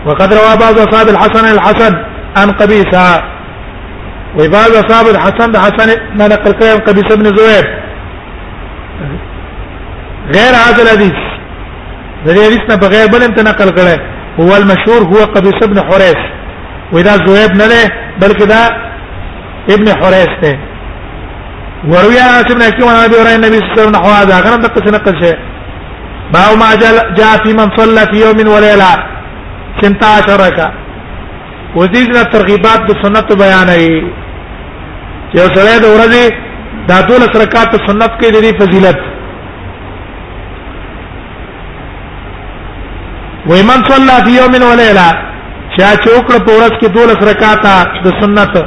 وقد 0.05 0.33
روى 0.33 0.53
بعض 0.63 0.77
اصحاب 0.79 1.07
الحسن 1.09 1.45
الحسن 1.55 1.93
عن 2.39 2.51
قبيسه 2.61 3.23
وبعض 4.39 4.71
اصحاب 4.83 5.05
الحسن 5.15 5.51
الحسن 5.55 5.95
ما 6.19 6.27
نقل 6.27 6.51
كلام 6.59 6.77
قبيس 6.87 7.09
بن 7.19 7.37
زهير 7.37 7.65
غير 10.35 10.53
هذا 10.65 10.81
الحديث 10.83 11.19
د 12.25 12.27
دې 12.35 12.41
حدیث 12.47 12.63
نه 12.69 12.75
بغیر 12.83 13.05
بل 13.13 13.21
هم 13.25 13.33
نقل 13.49 13.69
کړي 13.77 13.97
هو 14.39 14.49
المشهور 14.61 15.01
هو 15.11 15.19
قبيس 15.35 15.59
ابن 15.67 15.77
حريث 15.89 16.19
ودا 16.93 17.13
زهيب 17.25 17.51
نه 17.61 17.67
ده 17.71 17.81
بلکې 18.21 18.45
دا 18.53 18.61
ابن 19.75 19.87
حريث 20.01 20.33
ده 20.43 20.53
وروي 21.91 22.19
عاصم 22.19 22.55
بن 22.59 22.63
حكيم 22.69 22.87
عن 22.87 23.03
ابي 23.05 23.15
هريره 23.21 23.35
النبي 23.39 23.57
صلى 23.57 23.65
الله 23.65 23.73
عليه 23.73 23.81
وسلم 23.81 23.95
نحو 23.97 24.09
هذا 24.19 24.35
غنم 24.45 24.61
دقه 24.65 24.85
نقل 24.97 25.15
شيء 25.23 25.37
باب 26.33 26.51
ما 26.61 26.69
جاء 27.19 27.33
في 27.43 27.51
من 27.59 27.67
صلى 27.79 28.03
في 28.11 28.17
يوم 28.25 28.37
وليله 28.55 28.91
سنتا 29.81 30.07
عشرك 30.17 30.59
وزيدنا 31.77 32.21
الترغيبات 32.21 32.81
بالسنه 32.87 33.27
بيانه 33.41 33.75
یو 35.37 35.45
سره 35.55 35.75
د 35.83 35.87
ورځې 35.97 36.23
دا 36.89 36.97
ټول 37.07 37.21
سرکات 37.33 37.71
سنت 37.87 38.11
کې 38.19 38.27
د 38.33 38.37
فضیلت 38.59 38.99
و 43.49 43.53
من 43.69 43.79
صلى 43.91 44.17
في 44.25 44.31
يوم 44.43 44.53
وليله 44.71 45.09
چا 45.77 45.89
چوکړه 46.03 46.37
پورس 46.45 46.71
کې 46.81 46.87
دولس 46.93 47.17
رکعاتا 47.31 47.73
د 48.05 48.15
سنت 48.21 48.57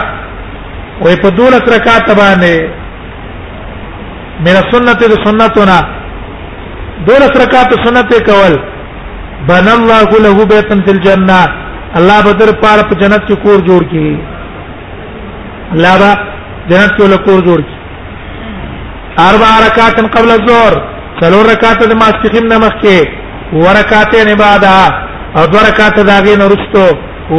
وې 1.02 1.22
په 1.24 1.30
دولس 1.40 1.74
رکعات 1.76 2.10
باندې 2.22 2.54
من 4.46 4.58
سنت 4.72 5.00
د 5.12 5.16
سنتنا 5.28 5.80
دولت 7.08 7.34
رکعات 7.44 7.72
سنت 7.86 8.10
کول 8.30 8.54
بن 9.50 9.68
الله 9.78 10.10
له 10.26 10.34
بیتن 10.52 10.80
فی 10.86 10.92
الجنه 10.96 11.40
الله 12.00 12.20
بدر 12.28 12.50
پار 12.64 12.80
په 12.90 12.96
جنت 13.02 13.24
کې 13.28 13.36
کور 13.46 13.60
جوړ 13.68 13.82
کی 13.94 14.20
الله 15.76 15.98
با 16.04 16.12
جنت 16.70 16.92
کې 16.98 17.06
له 17.14 17.18
کور 17.28 17.40
جوړ 17.48 17.60
کی 17.68 17.78
اربع 19.28 19.52
رکعات 19.68 19.98
قبل 20.18 20.32
الظهر 20.38 20.74
څلور 21.22 21.44
رکعات 21.54 21.86
د 21.92 21.94
ماسخین 22.02 22.46
نمخ 22.56 22.74
کې 22.84 22.98
ورکعتین 23.68 24.28
عبادت 24.30 24.94
او 25.38 25.48
دو 25.54 25.60
رکعات 25.70 25.96
داغې 26.10 26.36
نورستو 26.42 26.86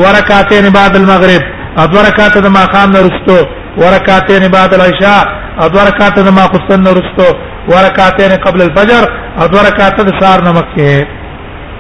ورکعتین 0.05 0.71
بعد 0.79 0.97
المغرب 1.03 1.43
او 1.83 1.87
دو 1.93 1.99
رکعات 2.09 2.39
د 2.47 2.57
ماقام 2.57 2.91
نورستو 2.97 3.37
ورکعتین 3.83 4.49
بعد 4.57 4.75
العشاء 4.79 5.23
او 5.59 5.69
دوه 5.69 5.83
رکعات 5.89 6.15
د 6.19 6.29
ماخستن 6.39 6.81
نه 6.85 6.91
رسته 6.99 7.27
ورکعتین 7.73 8.33
قبل 8.47 8.61
الفجر 8.63 9.05
او 9.39 9.47
دوه 9.49 9.63
رکعات 9.69 9.97
د 10.01 10.11
سار 10.21 10.39
نه 10.47 10.51
مکه 10.59 10.93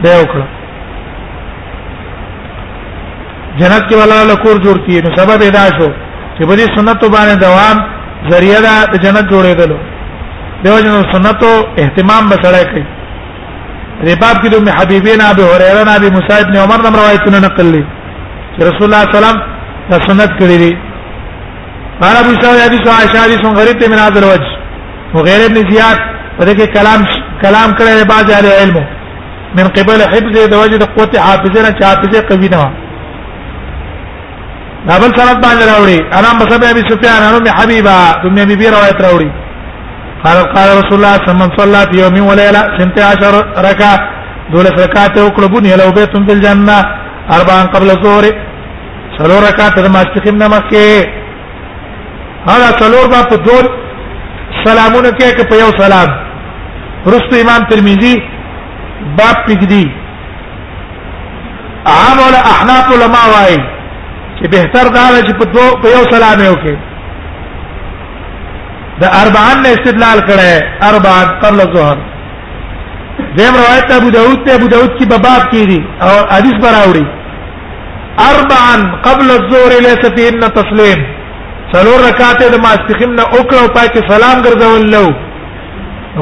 دی 0.03 0.13
وکړه 0.21 0.47
جنت 3.59 3.83
کې 3.89 3.95
ولا 4.01 4.19
لکور 4.33 4.57
جوړ 4.65 4.77
کی 4.87 5.01
نو 5.05 5.11
سبب 5.19 5.39
ادا 5.49 5.65
شو 5.79 5.89
چې 6.39 6.43
په 6.49 6.55
دې 6.59 6.67
سنت 6.77 7.01
باندې 7.15 7.39
دوام 7.47 7.77
ذریعہ 8.33 8.61
دا 8.67 8.75
د 8.93 8.95
جنت 9.05 9.25
جوړېدل 9.33 9.73
دیو 10.65 10.79
جن 10.79 11.13
سنتو 11.15 11.51
اهتمام 11.83 12.23
بسړای 12.31 12.65
کوي 12.73 12.87
رباب 14.13 14.37
کې 14.43 14.49
دوم 14.53 14.69
حبیبینا 14.79 15.33
به 15.39 15.45
هريره 15.53 15.83
نبی 15.93 16.11
موسی 16.17 16.41
ابن 16.45 16.57
عمر 16.65 16.79
نم 16.87 16.95
روایتونه 17.01 17.39
نقل 17.47 17.67
لي 17.75 17.85
چې 18.57 18.63
رسول 18.69 18.85
الله 18.89 19.01
صلی 19.05 19.17
الله 19.17 19.19
علیه 19.19 19.27
وسلم 19.27 19.39
دا 19.91 19.99
سنت 20.09 20.31
کړی 20.41 20.57
دی 20.63 20.73
قال 22.03 22.15
ابو 22.23 22.33
سعيد 22.43 22.61
حديث 22.67 22.83
عائشة 22.97 23.17
حديث 23.25 23.43
غريب 23.61 23.81
من 23.93 23.99
هذا 24.05 24.19
الوجه 24.23 24.51
وغير 25.15 25.41
ابن 25.47 25.57
زياد 25.71 25.99
ولكن 26.41 26.67
كلام 26.77 27.01
كلام 27.43 27.69
كره 27.79 28.03
بعض 28.13 28.31
اهل 28.31 28.47
العلم 28.53 28.77
من 29.59 29.67
قبل 29.77 29.99
حفظ 30.13 30.35
دوجه 30.57 30.83
قوه 30.97 31.15
حافظنا 31.27 31.69
حافظه 31.87 32.21
قوي 32.31 32.49
نوا 32.55 32.69
دبل 34.89 35.11
سند 35.19 35.37
باندې 35.45 35.65
راوړي 35.73 35.99
انا 36.19 36.29
مصعب 36.41 36.63
ابي 36.73 36.83
سفيان 36.91 37.21
انا 37.29 37.37
ام 37.39 37.49
حبيبه 37.59 37.97
ثم 38.23 38.37
ابي 38.45 38.57
بي 38.61 38.67
روایت 38.77 38.99
راوړي 39.07 39.31
قال 40.25 40.37
قال 40.55 40.69
رسول 40.81 40.97
الله 40.99 41.15
صلى 41.17 41.25
الله 41.29 41.43
عليه 41.43 41.53
وسلم 41.53 41.57
صلى 41.61 41.81
في 41.93 41.97
يوم 42.03 42.17
وليله 42.31 42.61
12 42.77 43.65
ركعه 43.71 43.97
دولت 44.55 44.77
ركعات 44.87 45.19
وقلبون 45.19 45.65
يلو 45.73 45.91
بيتم 45.99 46.23
في 46.27 46.33
الجنه 46.37 46.79
اربعا 47.37 47.63
قبل 47.75 47.89
الظهر 47.97 48.25
څلور 49.17 49.41
رکعات 49.51 49.75
د 49.85 49.87
ماسخیم 49.97 50.37
نمکه 50.43 50.81
هغه 52.49 52.69
څلور 52.81 53.05
با 53.13 53.23
په 53.31 53.37
دول 53.47 53.67
سلامونه 54.65 55.11
کې 55.19 55.37
کې 55.37 55.45
په 55.51 55.57
یو 55.63 55.71
سلام 55.83 56.09
رسول 57.15 57.41
امام 57.41 57.63
ترمذی 57.73 58.15
باب 59.19 59.37
پګدی 59.49 59.85
عام 61.97 62.17
ولا 62.27 62.41
احناف 62.55 62.87
علماء 62.95 63.27
وايي 63.35 63.59
چې 64.41 64.49
بهتر 64.57 64.89
دا 64.97 65.05
چې 65.27 65.33
په 65.39 65.45
دوه 65.45 65.83
په 65.85 65.89
یو 65.97 66.03
سلام 66.15 66.41
یو 66.47 66.55
کې 66.65 66.77
د 69.03 69.15
اربعان 69.23 69.57
نه 69.65 69.69
استدلال 69.77 70.19
کړه 70.33 70.85
اربعان 70.93 71.39
قبل 71.45 71.63
ظهر 71.77 71.97
دیم 73.39 73.55
روایت 73.63 73.91
ابو 73.97 74.11
داود 74.19 74.45
ته 74.47 74.55
ابو 74.59 74.67
داود 74.73 74.93
کی 74.99 75.07
باب 75.11 75.43
کی 75.51 75.65
دی 75.71 75.81
اور 76.11 76.21
حدیث 76.35 76.55
براوڑی 76.67 77.07
اربعا 78.33 78.75
قبل 79.09 79.31
الظهر 79.39 79.73
ليس 79.89 80.05
فيهن 80.19 80.41
تسليم 80.61 81.09
څلور 81.73 81.99
رکعات 82.09 82.41
د 82.55 82.57
ماسخین 82.67 83.11
نه 83.19 83.25
وکړو 83.39 83.67
پای 83.77 83.89
کې 83.95 84.01
سلام 84.13 84.37
ګرځول 84.47 84.81
لو 84.95 85.05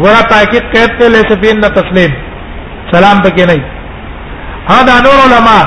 غورا 0.03 0.23
پای 0.33 0.45
کې 0.51 0.59
قید 0.73 0.91
ته 0.99 1.07
لسبین 1.15 1.57
نه 1.65 1.69
تسلیم 1.79 2.13
سلام 2.93 3.17
پکې 3.25 3.45
نه 3.51 3.57
ها 4.71 4.79
دا 4.91 4.97
نور 5.07 5.19
علما 5.27 5.59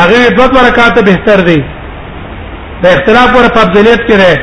هغه 0.00 0.20
دوه 0.40 0.60
رکعات 0.68 0.96
بهتر 1.10 1.40
دي 1.48 1.60
د 2.82 2.86
اختلاف 2.94 3.30
ور 3.36 3.48
په 3.56 3.60
فضیلت 3.68 4.00
کې 4.08 4.16
ده 4.22 4.34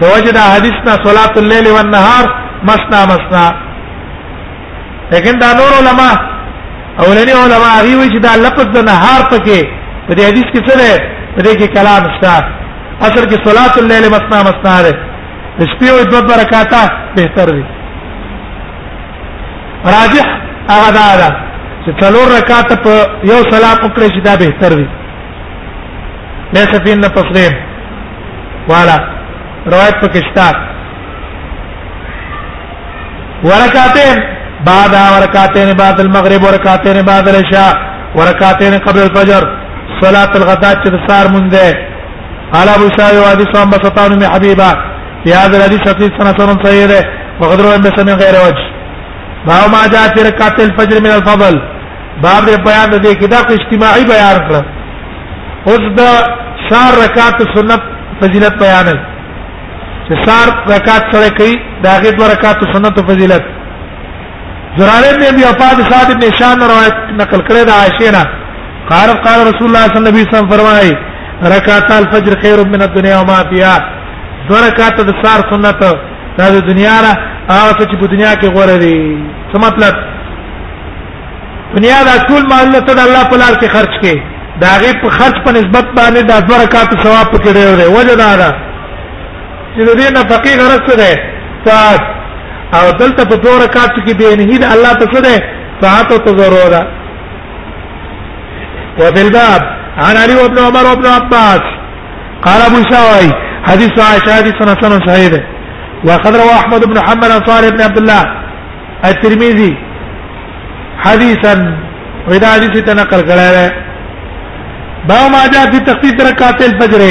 د 0.00 0.04
وجه 0.14 0.32
د 0.38 0.52
حدیث 0.54 0.76
نه 0.88 0.94
صلات 1.08 1.38
الليل 1.42 1.68
والنهار 1.76 2.24
مسنا 2.70 3.00
مسنا 3.12 3.46
لیکن 5.12 5.38
دا 5.42 5.48
نور 5.60 5.72
علما 5.80 6.10
اولنی 7.04 7.32
علما 7.42 7.68
هغه 7.78 7.96
وی 7.98 8.08
چې 8.14 8.20
دا 8.26 8.32
لفظ 8.46 8.66
د 8.78 8.84
نهار 8.90 9.20
پکې 9.34 9.60
په 10.06 10.12
دې 10.16 10.22
حدیث 10.30 10.46
کې 10.54 10.60
څه 10.68 10.74
ده 10.80 10.92
په 11.36 11.40
دې 11.46 11.52
کې 11.60 11.66
کلام 11.78 12.04
شته 12.16 12.58
اثر 13.08 13.26
کې 13.28 13.38
صلات 13.48 13.76
الليل 13.82 14.08
مسنا 14.14 14.38
مسنا 14.48 14.72
ده 14.82 15.66
شپې 15.66 15.88
او 15.90 16.02
دوه 16.10 16.20
برکاته 16.30 16.80
بهتر 17.16 17.50
دي 17.50 17.64
راجح 19.94 20.26
هغه 20.72 20.90
دا 20.96 21.06
ده 21.20 21.30
چې 21.84 21.92
څلور 22.00 22.32
رکعات 22.38 22.72
په 22.86 23.28
یو 23.30 23.38
صلات 23.52 23.84
وکړي 23.84 24.08
چې 24.14 24.20
دا 24.28 24.34
بهتر 24.36 24.76
دي 24.76 24.88
ليس 26.58 26.76
فينا 26.86 27.08
تفضيل 27.08 27.54
والا 28.68 28.96
روایت 29.74 29.96
پاکستان 30.02 30.54
ورکعتين 33.44 34.24
بعد 34.66 34.92
ورکعتين 35.16 35.72
بعد 35.84 36.00
المغرب 36.00 36.42
ورکعتين 36.48 37.02
بعد 37.12 37.28
العشاء 37.32 37.72
ورکعتين 38.16 38.78
قبل 38.88 39.00
الفجر 39.04 39.46
صلاه 40.02 40.30
الغداء 40.42 40.74
چې 40.74 40.92
سار 41.10 41.26
مونږ 41.36 41.54
ده 41.56 41.89
قال 42.52 42.68
ابو 42.68 42.86
سعيد 42.96 43.16
وابي 43.18 43.44
صام 43.52 43.70
بسطان 43.70 44.18
بن 44.18 44.28
حبيبه 44.28 44.70
في 45.24 45.34
هذا 45.34 45.56
الحديث 45.58 45.80
حديث 45.94 46.10
سنه 46.20 46.60
صحيح 46.64 47.02
وقد 47.40 47.60
روى 47.60 47.78
بس 47.78 47.96
من 48.02 48.12
غير 48.22 48.34
وجه 48.46 48.64
باب 49.46 49.70
ما 49.72 49.82
جاء 49.92 50.14
في 50.16 50.22
ركعه 50.28 50.56
الفجر 50.66 51.00
من 51.00 51.10
الفضل 51.18 51.54
باب 52.22 52.44
بیان 52.44 52.90
دې 53.04 53.14
کې 53.20 53.26
دا 53.34 53.38
اجتماعي 53.54 54.04
بیان 54.12 54.36
کړ 54.48 54.54
اوس 55.68 55.84
دا 55.98 56.10
سار 56.70 56.92
رکعت 57.04 57.38
سنت 57.56 57.82
فضیلت 58.20 58.54
بیان 58.62 58.86
ہے 58.92 58.98
چې 60.08 60.14
سار 60.26 60.46
رکعت 60.74 61.02
سره 61.16 61.28
کوي 61.38 61.54
دا 61.84 61.98
غي 62.02 62.10
دوه 62.10 62.32
رکعت 62.32 62.60
سنت 62.76 62.98
او 63.00 63.06
فضیلت 63.10 63.42
زرارین 64.78 65.16
نے 65.20 65.30
بھی 65.36 65.44
افاد 65.44 65.76
صاحب 65.90 66.10
ابن 66.10 66.24
شان 66.38 66.62
روایت 66.62 66.96
نقل 67.22 67.40
کرے 67.48 67.64
دا 67.70 67.74
عائشہ 67.82 68.24
قال 68.90 69.08
قال 69.26 69.38
رسول 69.50 69.66
الله 69.68 69.86
صلی 69.86 69.98
الله 69.98 70.08
علیه 70.08 70.28
وسلم 70.28 70.50
فرمائے 70.54 70.90
رکعات 71.42 71.92
الفجر 71.92 72.40
خير 72.42 72.68
من 72.68 72.82
الدنيا 72.82 73.18
وما 73.18 73.50
فيها 73.52 73.78
دو 74.48 74.54
رکعات 74.56 75.00
د 75.00 75.12
سار 75.26 75.40
سنت 75.50 75.80
دا 76.38 76.50
د 76.60 76.66
دنیا 76.68 77.00
را 77.00 77.12
هغه 77.50 77.72
چې 77.84 77.96
په 78.00 78.06
دنیا 78.06 78.34
کې 78.34 78.46
غوړه 78.54 78.76
دي 78.84 79.24
څه 79.52 79.56
مطلب 79.66 79.94
دنیا 81.76 82.02
دا 82.02 82.16
ټول 82.28 82.42
مال 82.52 82.72
ته 82.72 82.94
د 82.94 82.98
الله 83.06 83.24
په 83.30 83.36
لار 83.42 83.54
کې 83.60 83.66
خرج 83.76 83.92
کړي 84.02 84.18
دا 84.60 84.70
غي 84.80 84.92
په 85.02 85.08
خرج 85.18 85.36
په 85.44 85.50
نسبت 85.58 85.84
باندې 85.98 86.20
دا 86.22 86.40
دو 86.40 86.54
رکعات 86.64 86.90
ثواب 87.06 87.26
پکې 87.34 87.48
لري 87.56 87.86
وجه 87.96 88.14
دا 88.24 88.36
ده 88.36 88.50
چې 89.74 89.80
دې 89.98 90.12
نه 90.16 90.20
فقیر 90.32 90.56
غرض 90.66 90.96
ده 91.00 91.12
سات 91.64 92.00
او 92.76 92.90
دلته 92.90 93.24
په 93.24 93.36
دوه 93.36 93.64
رکعات 93.64 93.90
کې 94.06 94.14
به 94.18 94.36
نه 94.36 94.44
دي 94.44 94.56
الله 94.74 94.92
ته 95.00 95.06
څه 95.12 95.20
ده 95.26 95.36
سات 95.80 96.12
او 96.12 96.18
تزرورا 96.18 96.86
وفي 98.98 99.22
الباب 99.22 99.79
عن 100.04 100.16
علي 100.16 100.34
وابن 100.34 100.58
عمر 100.58 100.84
وابن 100.90 101.06
عباس 101.06 101.60
قال 102.46 102.60
ابو 102.68 102.76
شاوي 102.92 103.28
حديث 103.68 103.90
عائشه 104.08 104.30
حديث 104.38 104.54
حسن 104.70 104.92
صحيح 105.06 105.32
وقد 106.06 106.36
روى 106.42 106.52
احمد 106.60 106.84
بن 106.86 106.98
محمد 107.00 107.24
انصار 107.30 107.70
بن 107.70 107.80
عبد 107.82 107.98
الله 107.98 108.22
الترمذي 109.04 109.72
حديثا 111.04 111.54
واذا 112.28 112.52
حديث 112.54 112.70
تنقل 112.90 113.22
قال 113.30 113.56
باب 115.08 115.22
ما 115.32 115.46
جاء 115.54 115.66
في 115.72 115.80
تخفيف 115.90 116.16
ركعات 116.32 116.60
الفجر 116.62 117.02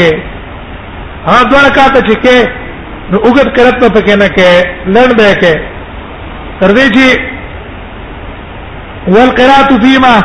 ها 1.29 1.43
دو 1.49 1.57
رکعات 1.67 1.95
چې 2.09 2.13
کې 2.23 2.37
نو 3.11 3.17
وګت 3.27 3.49
کړت 3.57 3.81
په 3.95 4.01
کې 4.05 4.09
نه 4.21 4.27
کې 4.27 4.65
لړ 4.95 5.09
به 5.17 5.33
کې 5.41 5.55
تر 6.61 6.69
دې 6.77 6.85
چې 6.95 7.07
والقراءه 9.15 9.71
فيما 9.83 10.15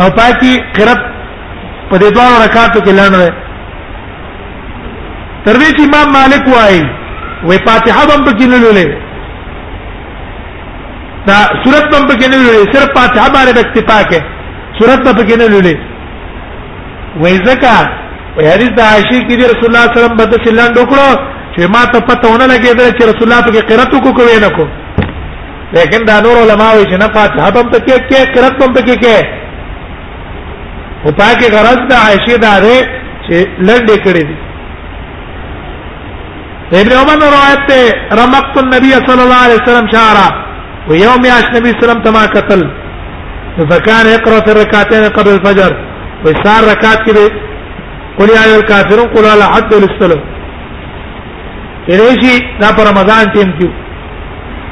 او 0.00 0.10
پاکي 0.18 0.52
قرات 0.76 1.13
په 1.90 1.96
دې 2.02 2.10
دوه 2.16 2.28
رکعاتو 2.44 2.78
کې 2.84 2.92
لاندې 2.98 3.18
ده 3.18 3.28
تر 5.44 5.54
دې 5.62 5.68
چې 5.76 5.82
امام 5.88 6.08
مالک 6.18 6.42
وایي 6.54 6.82
وې 7.48 7.56
فاتحه 7.66 8.04
هم 8.12 8.20
پکې 8.28 8.46
نه 8.52 8.58
لولې 8.64 8.88
دا 11.26 11.38
سورۃ 11.62 11.86
هم 11.96 12.04
پکې 12.10 12.26
نه 12.32 12.38
لولې 12.44 12.64
صرف 12.74 12.88
فاتحه 12.98 13.26
باندې 13.34 13.60
اکتفا 13.66 13.98
کې 14.10 14.20
سورۃ 14.78 15.02
هم 15.08 15.16
پکې 15.20 15.36
نه 15.40 15.46
لولې 15.52 15.76
وې 17.22 17.32
زکا 17.48 17.76
وې 18.36 18.44
حدیث 18.52 18.70
د 18.78 18.80
عائشہ 18.90 19.18
کې 19.28 19.36
رسول 19.52 19.68
الله 19.70 19.82
صلی 19.88 19.98
الله 19.98 20.10
علیه 20.10 20.10
وسلم 20.10 20.16
بده 20.16 20.38
سلان 20.48 20.70
ډوکړو 20.74 21.10
چې 21.56 21.62
ما 21.74 21.82
ته 21.92 21.98
پته 22.08 22.26
ونه 22.32 22.46
لګېدل 22.54 22.88
چې 22.98 23.02
رسول 23.10 23.26
الله 23.28 23.40
پکې 23.46 23.62
قرات 23.68 23.92
وکړو 23.94 24.40
نه 24.44 24.50
کو 24.56 24.64
لیکن 25.76 26.04
دا 26.08 26.16
نور 26.24 26.36
علماء 26.44 26.72
وایي 26.74 26.86
چې 26.90 26.98
نه 27.02 27.06
فاتحه 27.14 27.46
هم 27.56 27.66
پکې 27.72 27.96
کې 28.10 28.20
قرات 28.36 28.62
هم 28.64 28.74
پکې 28.76 28.94
کې 29.02 29.42
او 31.04 31.10
پاکه 31.20 31.46
غرض 31.54 31.80
د 31.90 31.92
عائشه 32.04 32.36
دا 32.46 32.54
ده 32.64 32.76
چې 33.26 33.36
لړډې 33.66 33.96
کړې 34.04 34.24
دي 34.28 34.36
ابن 36.82 36.92
عمر 37.00 37.18
روایت 37.26 37.60
ته 37.68 37.78
رمقت 38.20 38.54
النبي 38.62 38.92
صلى 39.08 39.22
الله 39.24 39.40
عليه 39.46 39.58
وسلم 39.62 39.86
شعرا 39.94 40.28
ويوم 40.88 41.24
يعش 41.30 41.46
النبي 41.50 41.70
صلى 41.72 41.82
الله 41.82 41.90
عليه 41.90 41.96
وسلم 41.96 42.04
تما 42.06 42.24
قتل 42.36 42.62
فكان 43.70 44.06
يقرا 44.16 44.38
في 44.44 44.50
الركعتين 44.54 45.04
قبل 45.16 45.30
الفجر 45.36 45.72
وصار 46.24 46.60
ركعات 46.72 47.00
كده 47.08 47.24
قل 48.18 48.28
يا 48.36 48.42
ايها 48.46 48.56
الكافرون 48.60 49.08
قل 49.14 49.22
لا 49.40 49.46
حد 49.54 49.74
للسلام 49.74 50.20
تریشی 51.88 52.36
دا 52.60 52.68
پر 52.76 52.84
رمضان 52.90 53.24
ټیم 53.36 53.50
کې 53.58 53.68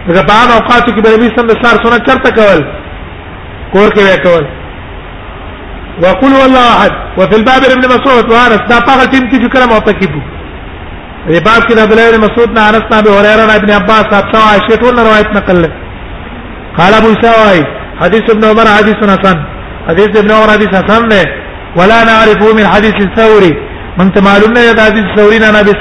دغه 0.08 0.22
په 0.28 0.50
اوقاتو 0.56 0.94
کې 0.94 1.00
به 1.04 1.10
نبی 1.16 1.28
صلی 1.28 1.40
الله 1.42 1.70
عليه 1.70 1.80
وسلم 1.80 1.86
سنت 1.86 2.02
چرته 2.08 2.28
کول 2.38 2.60
کور 3.72 3.88
کې 3.94 4.02
وکول 4.08 4.44
وقل 6.00 6.32
والله 6.40 6.64
احد 6.76 6.90
وفي 7.18 7.36
الباب 7.40 7.62
ابن 7.64 7.84
مسعود 7.94 8.24
وانس 8.32 8.62
دا 8.70 8.78
په 8.86 9.04
ټیم 9.12 9.24
کې 9.30 9.48
كلام 9.54 9.68
موثق 9.70 9.98
کیدو 10.00 10.20
باب 11.46 11.62
كده 11.68 11.82
عبد 11.82 11.92
الله 11.92 12.18
مسعود 12.26 12.50
نه 12.56 12.62
انس 12.68 12.82
نه 12.90 12.96
ابو 13.02 13.10
هريره 13.16 13.54
ابن 13.60 13.70
عباس 13.78 14.04
حتى 14.18 14.38
عائشه 14.48 14.74
ټول 14.82 14.92
روایت 15.08 15.28
نقل 15.38 15.58
قال 16.78 16.92
ابو 17.00 17.10
سوای 17.24 17.60
حديث 18.02 18.22
ابن 18.34 18.42
عمر 18.50 18.66
حديث 18.78 18.96
حسن 19.12 19.36
حديث 19.88 20.08
ابن 20.22 20.30
عمر 20.36 20.48
حديث 20.56 20.68
حسن 20.80 21.08
ولا 21.78 21.98
نعرفه 22.10 22.48
من 22.58 22.66
حديث 22.72 22.94
الثوري 23.08 23.52
من 23.98 24.08
معلوم 24.28 24.56
يا 24.68 24.74
حديث 24.88 25.04
الثوري 25.10 25.36
انا 25.50 25.60
ابي 25.64 25.72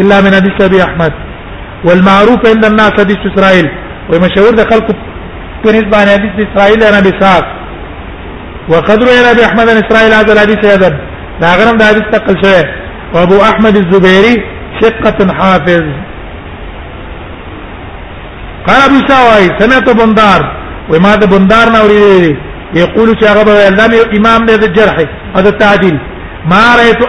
الا 0.00 0.16
من 0.24 0.32
حديث 0.38 0.56
ابي 0.66 0.78
احمد 0.86 1.12
والمعروف 1.86 2.40
عند 2.50 2.64
الناس 2.70 2.92
حديث 3.02 3.18
اسرائيل 3.30 3.68
ومشهور 4.12 4.50
ده 4.58 4.64
خلق 4.72 4.88
بالنسبه 5.64 5.94
عن 6.00 6.08
حديث 6.16 6.32
اسرائيل 6.46 6.78
انا 6.88 7.00
بسعد 7.06 7.44
وقد 8.68 9.02
روى 9.04 9.30
ابي 9.30 9.44
احمد 9.46 9.64
بن 9.66 9.82
اسرائيل 9.86 10.12
هذا 10.14 10.32
الحديث 10.32 10.64
ايضا 10.70 10.88
دا 11.40 11.54
غرم 11.54 11.76
دا 11.76 11.86
حديث 11.86 12.02
تقل 12.12 12.44
شويه 12.44 12.64
وابو 13.14 13.42
احمد 13.42 13.76
الزبيري 13.76 14.42
ثقة 14.82 15.32
حافظ 15.34 15.82
قال 18.66 18.80
ابو 18.84 19.06
ساوي 19.08 19.58
سمعت 19.58 19.90
بندار 19.90 20.56
وما 20.92 21.14
ده 21.14 21.26
بندار 21.38 21.68
نوري 21.68 22.36
يقول 22.74 23.16
شاغب 23.20 23.48
الامام 23.48 23.90
امام 24.16 24.46
ده 24.46 24.54
الجرح 24.66 24.96
هذا 25.36 25.48
التعديل 25.48 25.98
ما 26.46 26.76
رايت 26.76 27.02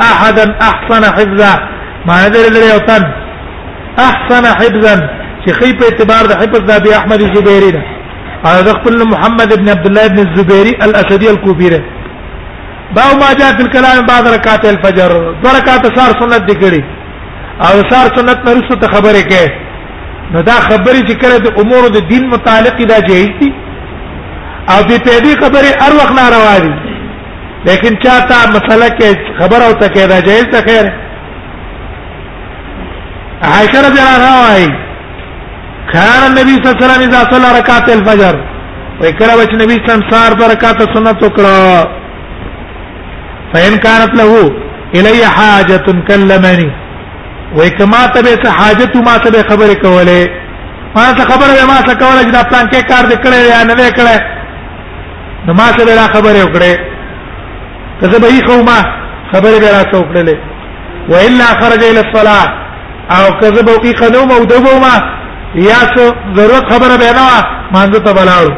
احدا 0.00 0.56
احسن 0.62 1.04
حفظا 1.04 1.60
ما 2.06 2.28
ندري 2.28 2.48
لري 2.48 2.74
وطن 2.76 3.02
احسن 3.98 4.46
حفظا 4.46 5.08
شيخي 5.46 5.72
په 5.72 5.84
اعتبار 5.84 6.26
د 6.26 6.32
حفظ 6.32 6.70
ابي 6.70 6.96
احمد 6.96 7.20
الزبيري 7.22 7.70
ده 7.70 7.82
هذا 8.44 8.72
خپل 8.72 9.04
محمد 9.12 9.52
ابن 9.52 9.68
عبد 9.68 9.86
الله 9.86 10.04
ابن 10.06 10.18
الزبيري 10.18 10.70
الاسدي 10.70 11.30
الكوفيره 11.30 11.80
باو 12.96 13.10
ما 13.22 13.32
جاء 13.38 13.52
في 13.56 13.62
الكلام 13.62 14.06
بعد 14.06 14.28
ركعات 14.28 14.64
الفجر 14.66 15.34
برکات 15.44 15.98
سار 15.98 16.10
سنت 16.20 16.42
دګړي 16.50 16.82
او 17.66 17.74
سار 17.90 18.06
سنت 18.16 18.38
نه 18.44 18.52
رسو 18.52 18.74
ته 18.80 18.88
خبره 18.94 19.22
کې 19.30 19.50
نو 20.32 20.40
دا 20.40 20.52
خبرې 20.70 21.00
چې 21.08 21.14
کړه 21.22 21.36
د 21.44 21.60
امور 21.60 21.88
د 21.88 22.08
دین 22.08 22.26
متعلق 22.30 22.82
دا 22.92 22.98
جهیز 23.08 23.30
دي 23.40 23.52
او 24.72 24.80
به 24.88 24.98
په 25.06 25.14
دې 25.24 25.32
خبرې 25.42 25.70
هر 25.82 25.92
وخت 25.98 26.12
ناروا 26.20 26.58
دي 26.58 26.72
لیکن 27.68 27.96
چاته 28.04 28.36
مسله 28.56 28.88
کې 28.98 29.16
خبر 29.40 29.62
او 29.66 29.72
ته 29.72 29.88
کې 29.88 30.08
دا 30.14 30.20
جهیز 30.26 30.44
ته 30.44 30.60
خیر 30.68 30.86
عائشہ 33.48 33.76
رضی 33.88 34.00
الله 34.02 34.36
عنها 34.36 34.88
كان 35.94 36.18
النبي 36.30 36.54
صلى 36.56 36.66
الله 36.66 36.76
عليه 36.76 36.86
وسلم 36.86 37.02
اذا 37.08 37.20
صلى 37.32 37.48
ركعه 37.60 37.86
الفجر 37.98 38.34
وکړه 39.00 39.44
چې 39.50 39.54
نبی 39.62 39.76
صلی 39.76 39.88
الله 39.88 39.94
علیه 39.94 40.06
وسلم 40.06 40.10
سار 40.10 40.32
برکات 40.42 40.82
سنت 40.94 41.24
وکړه 41.24 42.00
فإن 43.52 43.74
كانت 43.86 44.12
له 44.20 44.34
إلي 44.94 45.20
حاجة 45.36 45.86
كلمني 46.08 46.68
وکما 47.56 48.02
ته 48.14 48.20
به 48.26 48.50
حاجت 48.58 48.96
ما 49.06 49.16
ته 49.22 49.30
به 49.34 49.42
خبره 49.50 49.74
کوله 49.84 50.28
ما 50.96 51.06
ته 51.12 51.24
خبره 51.32 51.60
ما 51.70 51.78
ته 51.86 51.94
کوله 52.02 52.22
چې 52.22 52.32
دا 52.38 52.42
پلان 52.50 52.66
کې 52.70 52.80
کار 52.90 53.04
دې 53.10 53.16
کړی 53.24 53.40
یا 53.50 53.60
نه 53.64 53.90
کړی 53.90 54.22
نو 55.46 55.54
ما 55.60 55.68
ته 55.78 55.84
به 55.86 55.94
را 56.00 56.06
خبره 56.14 56.40
وکړي 56.44 56.74
کله 58.00 58.18
به 58.18 58.28
یې 58.34 58.44
خو 58.48 58.62
ما 58.70 58.78
خبره 59.32 59.56
به 59.62 59.70
را 59.76 59.82
ته 59.92 59.96
وکړلې 60.02 60.36
والا 61.12 61.48
خرج 61.60 61.84
الى 61.84 62.02
الصلاه 62.06 62.46
او 63.16 63.24
کذب 63.40 63.68
او 63.68 63.78
قی 63.84 63.92
قنوم 64.02 64.30
او 64.32 64.44
دبو 64.54 64.74
ما 64.84 64.94
یا 65.54 65.80
څه 65.94 66.06
ضرورت 66.36 66.64
خبره 66.72 66.96
به 67.02 67.10
نه 67.18 67.28
مانځه 67.74 67.98
ته 68.06 68.12
بلاړو 68.12 68.52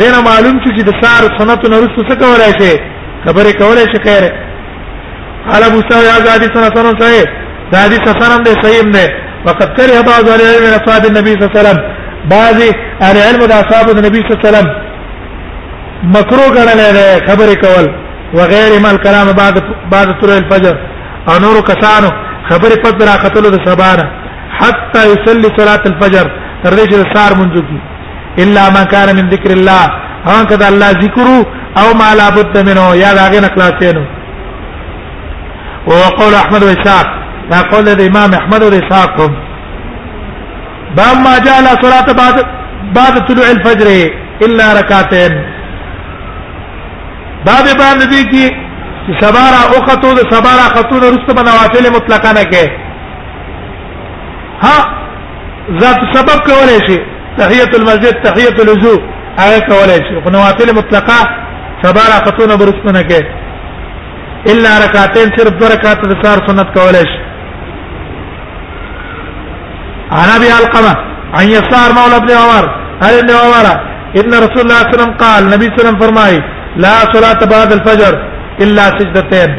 دین 0.00 0.14
معلوم 0.28 0.56
چې 0.64 0.82
د 0.88 0.90
سار 1.02 1.22
سنت 1.38 1.68
نور 1.70 1.82
څه 2.08 2.14
کولای 2.22 2.52
شي 2.60 2.74
خبره 3.26 3.52
کولای 3.60 3.86
شي 3.92 3.98
خیر 4.06 4.24
قال 5.50 5.62
ابو 5.70 5.80
سعيد 5.88 6.06
هذا 6.14 6.34
حديث 6.36 6.50
حسن 6.50 7.00
صحيح 7.02 7.24
ده 7.72 7.78
حديث 7.84 8.00
حسن 8.10 8.42
ده 8.42 8.50
صحيح 8.62 8.84
ده 8.94 9.06
وقد 9.46 9.68
كره 9.78 10.00
بعض 10.02 10.28
اهل 10.28 10.40
العلم 10.40 10.62
من 10.66 10.72
اصحاب 10.80 11.04
النبي 11.06 11.30
صلى 11.34 11.44
الله 11.46 11.52
عليه 11.54 11.60
وسلم 11.68 11.78
بعض 12.34 12.56
اهل 13.02 13.16
العلم 13.16 13.40
من 13.42 13.52
اصحاب 13.62 13.86
النبي 13.96 14.18
صلى 14.18 14.30
الله 14.34 14.40
عليه 14.44 14.48
وسلم 14.48 14.68
مکروه 16.16 16.48
ګڼل 16.58 16.80
ده 16.96 17.04
خبره 17.28 17.54
کول 17.64 17.86
وغير 18.34 18.80
ما 18.80 18.90
الكلام 18.90 19.32
بعد 19.32 19.54
بعد 19.92 20.08
طلوع 20.20 20.36
الفجر 20.36 20.74
انور 21.36 21.60
کسانو 21.70 22.10
خبره 22.50 22.76
پد 22.84 23.02
را 23.02 23.16
قتل 23.24 23.42
د 23.54 23.58
سبانه 23.68 24.27
حتى 24.60 25.00
يصلي 25.12 25.48
صلاه 25.58 25.82
الفجر 25.92 26.26
تر 26.64 26.74
دې 26.78 26.86
چې 26.90 26.98
سار 27.16 27.32
منځو 27.40 27.60
کی 27.70 27.78
الا 28.44 28.68
ما 28.76 28.82
كان 28.92 29.08
من 29.18 29.30
ذکر 29.34 29.50
الله 29.58 29.84
هغه 30.26 30.44
کده 30.52 30.68
الله 30.68 30.90
ذکر 31.04 31.26
او 31.80 31.86
ما 32.00 32.08
لا 32.20 32.28
بد 32.36 32.54
منه 32.68 32.86
یا 33.02 33.10
داغه 33.18 33.40
نکلاسینو 33.46 34.04
وهو 35.88 36.06
قول 36.20 36.34
احمد 36.42 36.62
واسحاق 36.68 37.06
دا 37.50 37.58
قول 37.72 37.88
الامام 37.94 38.30
احمد 38.40 38.62
واسحاق 38.68 39.20
باب 40.96 41.16
ما 41.26 41.34
جاء 41.46 41.58
لا 41.66 41.72
صلاه 41.84 42.06
بعد 42.22 42.36
بعد 42.98 43.14
طلوع 43.28 43.50
الفجر 43.52 43.94
الا 44.42 44.66
ركعتين 44.80 45.34
باب 47.46 47.64
باندې 47.80 48.08
دي 48.14 48.24
کی 48.30 48.56
سبارا 49.20 49.60
اوختو 49.74 50.12
د 50.16 50.28
سبارا 50.34 50.66
خطونه 50.76 51.06
رسته 51.16 51.32
بنواتل 51.36 51.90
مطلقانه 51.98 52.42
کې 52.52 52.86
ها 54.64 54.76
ذات 55.80 56.00
سبب 56.16 56.38
کولای 56.48 56.80
شي 56.88 56.96
تحیه 57.38 57.70
المسجد 57.80 58.14
تحیه 58.24 58.54
الوضو 58.64 58.94
هغه 59.42 59.58
کولای 59.70 60.00
شي 60.08 60.14
خو 60.24 60.30
نوافل 60.30 60.68
مطلقه 60.78 61.18
سبا 61.82 62.04
رکعتونه 62.14 62.54
برسونه 62.60 63.02
کې 63.10 63.20
الا 64.52 64.72
رکعتين 64.84 65.28
صرف 65.36 65.52
دو 65.60 65.66
رکعات 65.74 66.00
د 66.12 66.14
سار 66.26 66.38
سنت 66.48 66.68
کولای 66.78 67.04
شي 67.12 67.20
انا 70.22 70.36
بي 70.42 70.50
القمه 70.62 70.94
عن 71.38 71.46
يسار 71.56 71.88
مولى 71.98 72.16
ابن 72.22 72.30
عمر 72.42 72.64
هل 73.02 73.14
ابن 73.22 73.30
عمر 73.44 73.66
ان 74.20 74.30
رسول 74.44 74.62
الله 74.64 74.80
صلى 74.80 74.94
الله 74.94 74.94
عليه 74.94 74.98
وسلم 74.98 75.12
قال 75.24 75.42
نبی 75.54 75.66
صلی 75.66 75.72
الله 75.72 75.82
عليه 75.82 75.82
وسلم 75.82 76.02
فرمایي 76.06 76.40
لا 76.84 76.94
صلاه 77.14 77.40
بعد 77.54 77.72
الفجر 77.78 78.12
الا 78.64 78.84
سجدتين 78.98 79.50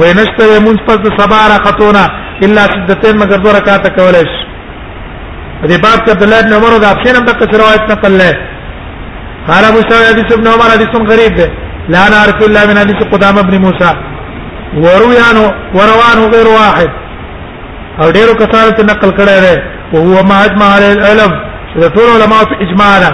وینشته 0.00 0.46
مونږ 0.64 0.78
پس 0.88 0.98
د 1.04 1.08
سبا 1.20 1.40
رکعتونه 1.54 2.06
الا 2.42 2.62
سجدتين 2.72 3.16
مگر 3.16 3.36
دو 3.36 3.48
رکعات 3.52 3.88
کولای 4.00 4.24
شي 4.32 4.42
دې 5.68 5.78
باب 5.82 5.98
کې 6.04 6.10
عبد 6.10 6.22
الله 6.22 6.40
بن 6.42 6.52
عمر 6.52 6.78
دا 6.78 6.88
اپشن 6.90 7.16
هم 7.16 7.24
د 7.24 7.54
روایت 7.62 7.82
نقل 7.92 8.12
لای 8.18 8.32
قال 9.48 9.64
ابو 9.70 9.80
سعيد 9.88 10.06
حديث 10.12 10.32
ابن 10.38 10.46
عمر 10.46 10.70
حديث 10.72 10.96
غريب 11.12 11.34
ده 11.38 11.50
لا 11.94 12.08
نعرف 12.14 12.38
الا 12.46 12.66
من 12.66 12.78
حديث 12.78 13.02
قدامه 13.12 13.42
بن 13.42 13.58
موسى 13.64 13.92
ورويانه 14.84 15.46
وروانه 15.76 16.22
غير 16.34 16.48
واحد 16.58 16.90
او 18.00 18.10
ډیرو 18.16 18.34
کسانو 18.42 18.70
ته 18.70 18.82
نقل 18.92 19.10
کړی 19.18 19.42
دی 19.44 19.56
او 19.94 20.00
هو 20.12 20.22
ما 20.28 20.44
اجماع 20.44 20.68
علی 20.76 20.90
العلم 20.92 21.32
چې 21.72 21.78
د 21.80 21.94
ټول 21.94 22.06
علماء 22.16 22.42
په 22.52 22.56
اجماع 22.64 22.92
ده 23.04 23.10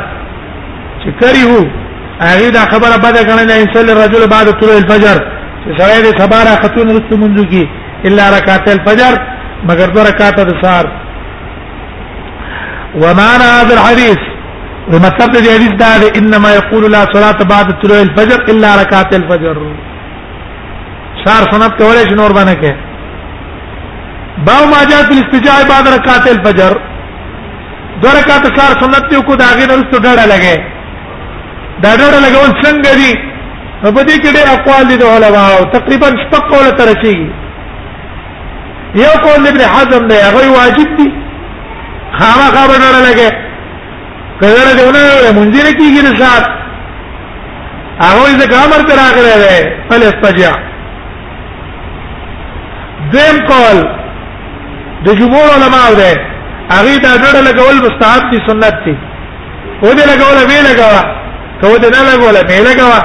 چې 1.00 1.08
کریو 1.20 1.64
هغه 2.26 2.48
دا 2.58 2.62
خبره 2.72 2.96
بده 2.96 3.22
کړنه 3.28 3.52
انسان 3.62 3.86
رجل 4.02 4.26
بعد 4.34 4.46
طلوع 4.60 4.76
الفجر 4.80 5.16
چې 5.64 5.72
سړی 5.78 6.00
د 6.06 6.18
سبا 6.22 6.38
راختون 6.50 6.88
رسو 6.98 7.16
منځو 7.22 7.52
کې 7.52 7.83
الا 8.08 8.28
رکعت 8.36 8.68
الفجر 8.70 9.14
مگر 9.68 9.86
دو 9.96 10.00
رکعت 10.06 10.40
د 10.46 10.52
سحر 10.62 10.86
ومعنى 12.94 13.48
هذا 13.58 13.74
الحديث 13.80 14.18
ومطلب 14.92 15.32
دې 15.32 15.50
حدیث 15.56 15.74
دا 15.84 15.92
دی 16.02 16.08
انما 16.20 16.50
يقول 16.54 16.90
لا 16.94 17.02
صلاه 17.12 17.38
بعد 17.52 17.70
طلوع 17.82 18.00
الفجر 18.06 18.42
الا 18.54 18.72
رکعت 18.82 19.14
الفجر 19.20 19.56
شار 21.24 21.42
سنت 21.52 21.78
کولای 21.82 22.02
شي 22.08 22.14
نور 22.18 22.34
باندې 22.34 22.54
کې 22.64 24.42
باو 24.48 24.66
ما 24.72 24.80
جاء 24.90 25.02
في 25.04 25.14
الاستجاع 25.16 25.58
بعد 25.70 25.88
رکعت 25.98 26.28
الفجر 26.32 26.76
دو 28.02 28.08
رکعت 28.18 28.50
سار 28.60 28.74
سنت 28.82 29.12
یو 29.12 29.22
کو 29.30 29.34
داغه 29.42 29.66
نور 29.70 29.84
څو 29.92 29.96
ډړه 30.06 30.26
لګي 30.32 30.60
دا 31.82 31.96
ډړه 32.00 32.20
لګول 32.26 32.62
څنګه 32.64 32.94
دي 33.00 33.14
په 33.82 34.02
دې 34.02 34.18
کې 34.22 34.34
ډېر 34.36 34.60
اقوال 34.60 34.88
دي 34.88 34.96
د 34.96 35.02
علماء 35.02 35.64
تقریبا 35.78 36.06
شپږ 36.06 36.40
قوله 36.52 36.70
ترشيږي 36.82 37.32
یو 38.94 39.08
قول 39.22 39.46
ابن 39.46 39.60
حزم 39.60 40.08
دی 40.08 40.14
هغه 40.16 40.48
واجب 40.58 40.96
دي 40.96 41.08
خامہ 42.18 42.48
خبر 42.56 42.78
نه 42.82 42.98
لګي 43.10 43.30
کله 44.40 44.76
دې 44.76 44.82
ونه 44.88 45.32
منځره 45.38 45.72
کیږي 45.72 46.00
رسات 46.00 46.44
هغه 48.00 48.30
یې 48.30 48.38
ځکه 48.38 48.56
امر 48.64 48.80
تر 48.88 48.96
راغلی 49.00 49.32
دی 49.42 49.70
فل 49.88 50.02
استجع 50.10 50.52
دیم 53.16 53.36
قول 53.50 53.82
د 55.06 55.20
جمهور 55.20 55.48
علماء 55.54 55.88
دی 56.02 56.12
هغه 56.72 56.96
دا 56.96 57.16
ډډه 57.16 57.40
لګول 57.48 57.76
مستحب 57.88 58.30
دي 58.30 58.40
سنت 58.46 58.76
دي 58.86 58.96
و 59.82 59.86
دې 59.86 60.06
لګول 60.10 60.38
به 60.48 60.58
لګوا 60.68 61.02
کو 61.60 61.76
دې 61.78 61.88
نه 61.98 62.08
لګول 62.12 62.36
به 62.48 62.60
لګوا 62.70 63.00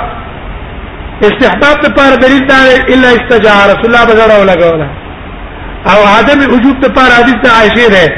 استحباب 1.28 1.78
لپاره 1.86 2.15
دلیل 2.15 2.47
دا 2.47 2.65
الا 2.93 3.08
استجع 3.08 3.65
رسول 3.73 3.86
الله 3.95 4.06
بزړه 4.08 4.54
لګوله 4.54 5.09
او 5.88 6.02
عدم 6.08 6.54
وجود 6.54 6.84
ته 6.86 6.89
پر 6.94 7.12
حدیث 7.18 7.34
د 7.44 7.48
عائشه 7.48 7.89
ده 7.89 8.13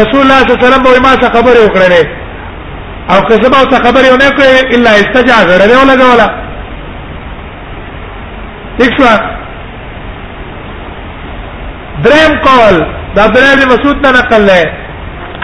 رسول 0.00 0.20
الله 0.20 0.38
صلی 0.38 0.52
الله 0.54 0.58
علیه 0.58 0.88
وسلم 0.88 1.02
ما 1.02 1.14
څه 1.22 1.28
خبره 1.28 1.64
وکړه 1.64 2.06
او 3.12 3.20
که 3.28 3.34
زما 3.44 3.60
څه 3.70 3.76
خبره 3.84 4.08
ونه 4.12 4.30
کړې 4.30 4.74
الا 4.74 4.90
استجاز 4.94 5.50
رده 5.62 5.78
ولا 5.82 5.94
غولا 6.04 6.28
دښوا 8.80 9.20
دریم 12.04 12.36
قول 12.48 12.84
دا 13.16 13.22
عبد 13.24 13.36
الله 13.38 13.54
بن 13.56 13.68
مسعود 13.72 14.06
نه 14.06 14.10
نقل 14.18 14.42
لای 14.46 14.64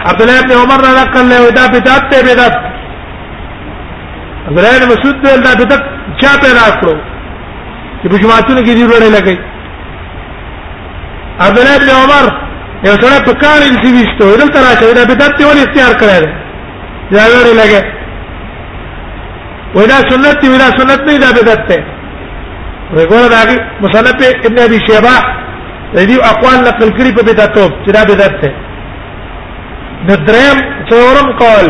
عبد 0.05 0.21
الله 0.21 0.41
بن 0.41 0.51
عمر 0.51 0.81
نه 0.81 1.01
نقل 1.01 1.27
لای 1.29 1.51
دا 1.51 1.67
بدعت 1.67 2.03
ته 2.11 2.23
بدعت 2.27 2.55
عبد 4.49 4.57
الله 4.65 4.77
بن 4.79 4.85
مسعود 4.93 5.21
دا 5.47 5.53
بدعت 5.65 5.81
چا 6.21 6.27
پیدا 6.45 6.67
کړو 6.81 6.95
چې 8.03 8.09
په 8.11 8.17
جماعتونو 8.21 8.61
کې 8.61 8.71
دی 8.75 8.85
وړل 8.85 9.11
لګي 9.15 9.54
عبد 11.43 11.59
الله 11.59 11.77
بن 11.77 11.89
عمر 11.89 12.25
یو 12.87 12.95
سره 13.01 13.19
په 13.25 13.33
کار 13.43 13.61
یې 13.67 13.77
چې 13.83 13.89
وشته 13.99 14.23
ورته 14.31 14.47
تر 14.55 14.63
اچو 14.71 14.91
دا 14.97 15.03
بدعت 15.13 15.41
ولې 15.45 15.61
اختیار 15.67 15.93
کړی 16.01 16.23
دی 16.23 16.27
دا 17.15 17.23
وړي 17.31 17.53
لګي 17.61 17.83
ودا 19.77 19.97
سنت 20.09 20.41
دی 20.41 20.49
ودا 20.53 20.67
سنت 20.79 21.01
نه 21.07 21.17
دا 21.23 21.31
بدعت 21.41 21.63
دی 21.69 21.79
وګوره 22.95 23.27
دا 23.35 23.41
کی 23.51 23.57
مصنف 23.83 24.13
ابن 24.47 24.59
ابي 24.67 24.79
شيبه 24.89 25.17
دې 25.95 26.29
اقوال 26.31 26.57
نقل 26.69 26.89
کړی 26.97 27.11
په 27.17 27.23
بدعتو 27.29 27.65
چې 27.85 27.89
دا 27.97 28.03
بدعت 28.11 28.35
دی 28.41 28.51
ندرم 30.07 30.57
څورم 30.89 31.27
کول 31.41 31.67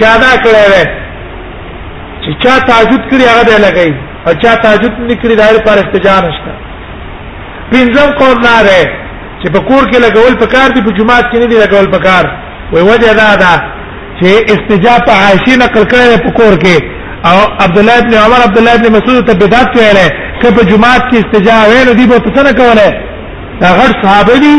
چا 0.00 0.12
دا 0.24 0.30
کړی 0.44 0.60
دی 0.72 0.84
چې 2.22 2.44
چا 2.44 2.58
تعجود 2.68 3.00
کړی 3.10 3.24
هغه 3.30 3.42
دی 3.48 3.56
لګي 3.66 3.90
او 4.28 4.32
چا 4.42 4.54
تعجود 4.68 4.92
نکړي 4.92 5.36
دا 5.42 5.48
لپاره 5.56 5.80
استجانه 5.86 6.30
شته 6.36 6.54
پینځم 7.72 8.08
کول 8.20 8.38
نه 8.46 9.04
چې 9.42 9.46
په 9.54 9.60
کور 9.68 9.82
کې 9.90 9.98
لګول 10.06 10.34
په 10.42 10.46
کار 10.54 10.68
دي 10.74 10.80
په 10.86 10.92
جمعات 10.98 11.26
کې 11.30 11.36
نه 11.42 11.46
دي 11.50 11.56
لګول 11.64 11.86
په 11.94 11.98
کار 12.08 12.24
وي 12.72 12.82
وجه 12.90 13.12
دا 13.22 13.28
ده 13.42 13.54
چې 14.18 14.28
استجابه 14.54 15.12
عائشې 15.22 15.52
نقل 15.64 15.82
کړې 15.92 16.14
په 16.26 16.30
کور 16.38 16.54
کې 16.64 16.76
او 17.30 17.38
عبد 17.64 17.78
الله 17.80 17.96
ابن 18.02 18.14
عمر 18.24 18.40
عبد 18.46 18.58
الله 18.58 18.74
ابن 18.76 18.86
مسعود 18.96 19.26
ته 19.30 19.34
بدعت 19.44 19.68
ویلې 19.76 20.08
که 20.42 20.48
په 20.58 20.62
جمعات 20.70 21.02
کې 21.10 21.16
استجابه 21.22 21.68
ویل 21.72 21.90
دي 21.98 22.06
به 22.06 22.18
څه 22.32 22.40
نه 22.46 22.52
کوله 22.60 22.86
دا 23.60 23.68
غړ 23.78 23.90
صحابه 24.02 24.34
دي 24.46 24.56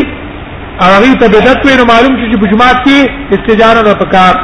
او 0.82 0.88
هغه 0.96 1.12
ته 1.22 1.26
بدعت 1.36 1.60
ویل 1.66 1.82
معلوم 1.92 2.14
چې 2.20 2.36
په 2.40 2.46
جمعات 2.52 2.78
کې 2.88 2.98
استجابه 3.36 3.82
نه 3.88 3.94
پکار 4.04 4.34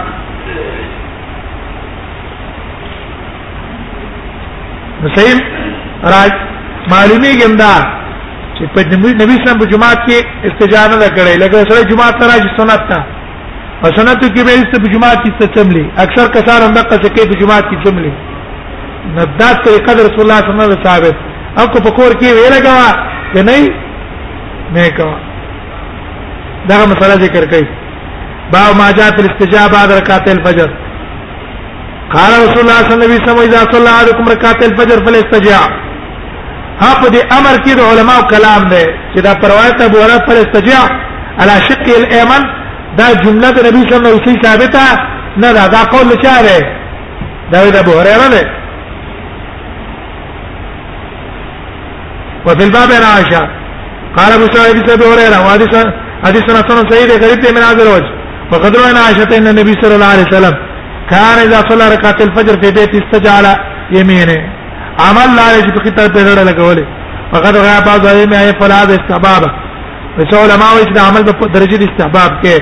نسیم 5.05 5.39
راج 6.13 6.33
معلومی 6.91 7.33
ګنده 7.41 8.03
چې 8.59 8.67
په 8.75 8.81
نبی 9.21 9.35
اسلام 9.37 9.59
په 9.63 9.67
جمعات 9.73 10.01
کې 10.07 10.49
استجانه 10.49 10.97
وکړي 11.03 11.35
لکه 11.43 11.67
سره 11.71 11.89
جمعات 11.91 12.23
سره 12.23 12.41
چې 12.43 12.59
سنت 12.59 12.83
تا 12.91 12.99
او 13.85 13.89
سنت 13.99 14.23
کې 14.25 14.49
به 14.49 14.55
است 14.63 14.75
په 14.85 14.89
جمعات 14.95 15.19
کې 15.25 15.31
تسملې 15.45 15.85
اکثر 16.05 16.27
کسان 16.37 16.59
هم 16.67 16.73
دغه 16.79 16.99
څه 17.03 17.11
کوي 17.17 17.29
په 17.33 17.41
جمعات 17.43 17.65
کې 17.71 17.81
تسملې 17.85 18.13
ندا 19.17 19.49
طریقه 19.65 19.93
رسول 20.01 20.23
الله 20.25 20.39
صلی 20.43 20.53
الله 20.53 20.67
علیه 20.67 20.75
وسلم 20.75 20.87
ثابت 20.89 21.59
او 21.61 21.65
کو 21.73 21.79
په 21.87 21.91
کور 21.99 22.13
کې 22.21 22.29
ویل 22.37 22.55
غوا 22.67 22.91
چې 23.33 23.41
نه 23.49 23.57
نه 24.77 24.91
کوا 24.97 25.17
دا 26.69 26.79
مسله 26.93 27.15
ذکر 27.27 27.45
کړي 27.53 27.69
با 28.55 28.65
ما 28.83 28.91
جاء 29.01 29.09
فی 29.17 29.21
الاستجابه 29.25 29.71
بعد 29.79 29.91
رکعت 30.01 30.29
الفجر 30.37 30.71
قال 32.15 32.31
رسول 32.43 32.65
الله 32.65 32.83
صلی 32.87 32.95
الله 32.95 33.05
علیه 33.05 33.23
وسلم 33.23 33.45
اذا 33.49 33.63
صلى 33.73 33.89
احدكم 33.97 34.25
ركعه 34.35 34.61
الفجر 34.69 34.99
فليستجاب 35.07 35.71
هغه 36.83 37.09
د 37.17 37.19
امر 37.39 37.55
کې 37.65 37.73
د 37.79 37.83
علماو 37.91 38.23
کلام 38.33 38.63
دی 38.73 38.85
چې 39.13 39.19
دا 39.27 39.33
پروايت 39.43 39.81
ابو 39.81 39.99
هرره 40.03 40.19
پر 40.27 40.37
استجاع 40.45 40.85
على 41.41 41.55
شق 41.69 41.85
الايمن 42.01 42.43
دا 42.99 43.07
جمله 43.25 43.51
د 43.57 43.59
نبی 43.69 43.81
صلی 43.85 43.97
الله 43.97 44.11
علیه 44.11 44.23
وسلم 44.23 44.43
ثابته 44.47 44.85
نه 45.43 45.49
دا 45.59 45.67
دا 45.77 45.83
قول 45.95 46.09
چا 46.25 46.37
دی 46.47 46.61
دا 47.53 47.71
د 47.75 47.77
ابو 47.77 47.91
هرره 47.99 48.29
دی 48.35 48.45
وفي 52.47 52.65
الباب 52.65 52.89
عن 52.93 53.03
عائشة 53.13 53.43
قال 54.17 54.31
ابو 54.33 54.47
سعيد 54.55 54.77
بن 54.85 54.91
ابي 54.93 55.05
هريره 55.13 55.39
وحديث 55.47 55.73
حديث 56.27 56.43
سنن 56.47 56.91
سعيد 56.93 57.11
قريب 57.25 57.47
من 57.57 57.63
هذا 57.69 57.83
الوجه 57.83 58.11
وقد 58.53 58.77
روى 58.77 58.99
عائشة 59.05 59.31
ان 59.39 59.47
النبي 59.49 59.73
صلى 59.83 59.95
الله 59.95 60.07
عليه 60.15 60.25
وسلم 60.29 60.55
كان 61.11 61.37
اذا 61.47 61.61
صلى 61.69 61.89
ركعة 61.95 62.17
الفجر 62.21 62.53
في 62.63 62.71
بيته 62.71 62.99
استجعل 63.07 63.57
يمينه 63.93 64.43
عمل 64.99 65.37
لا 65.37 65.47
چې 65.63 65.71
په 65.77 65.81
کتاب 65.85 66.13
پیړه 66.13 66.45
لګولې 66.51 66.85
فقط 67.33 67.55
غا 67.65 67.81
بعض 67.87 68.07
علم 68.07 68.33
ای 68.33 68.53
فلا 68.61 68.85
د 68.85 68.91
استحباب 68.99 69.43
وسو 70.19 70.37
علماء 70.45 70.71
چې 70.89 70.93
د 70.95 70.99
عمل 71.09 71.23
په 71.41 71.47
درجه 71.59 71.77
د 71.77 71.83
استحباب 71.91 72.31
کې 72.43 72.57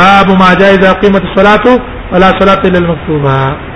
باب 0.00 0.30
ما 0.42 0.54
جائز 0.54 0.84
قیمت 1.02 1.22
الصلاه 1.28 1.66
ولا 2.12 2.28
صلاه 2.40 2.60
الا 2.68 2.78
المكتوبه 2.78 3.69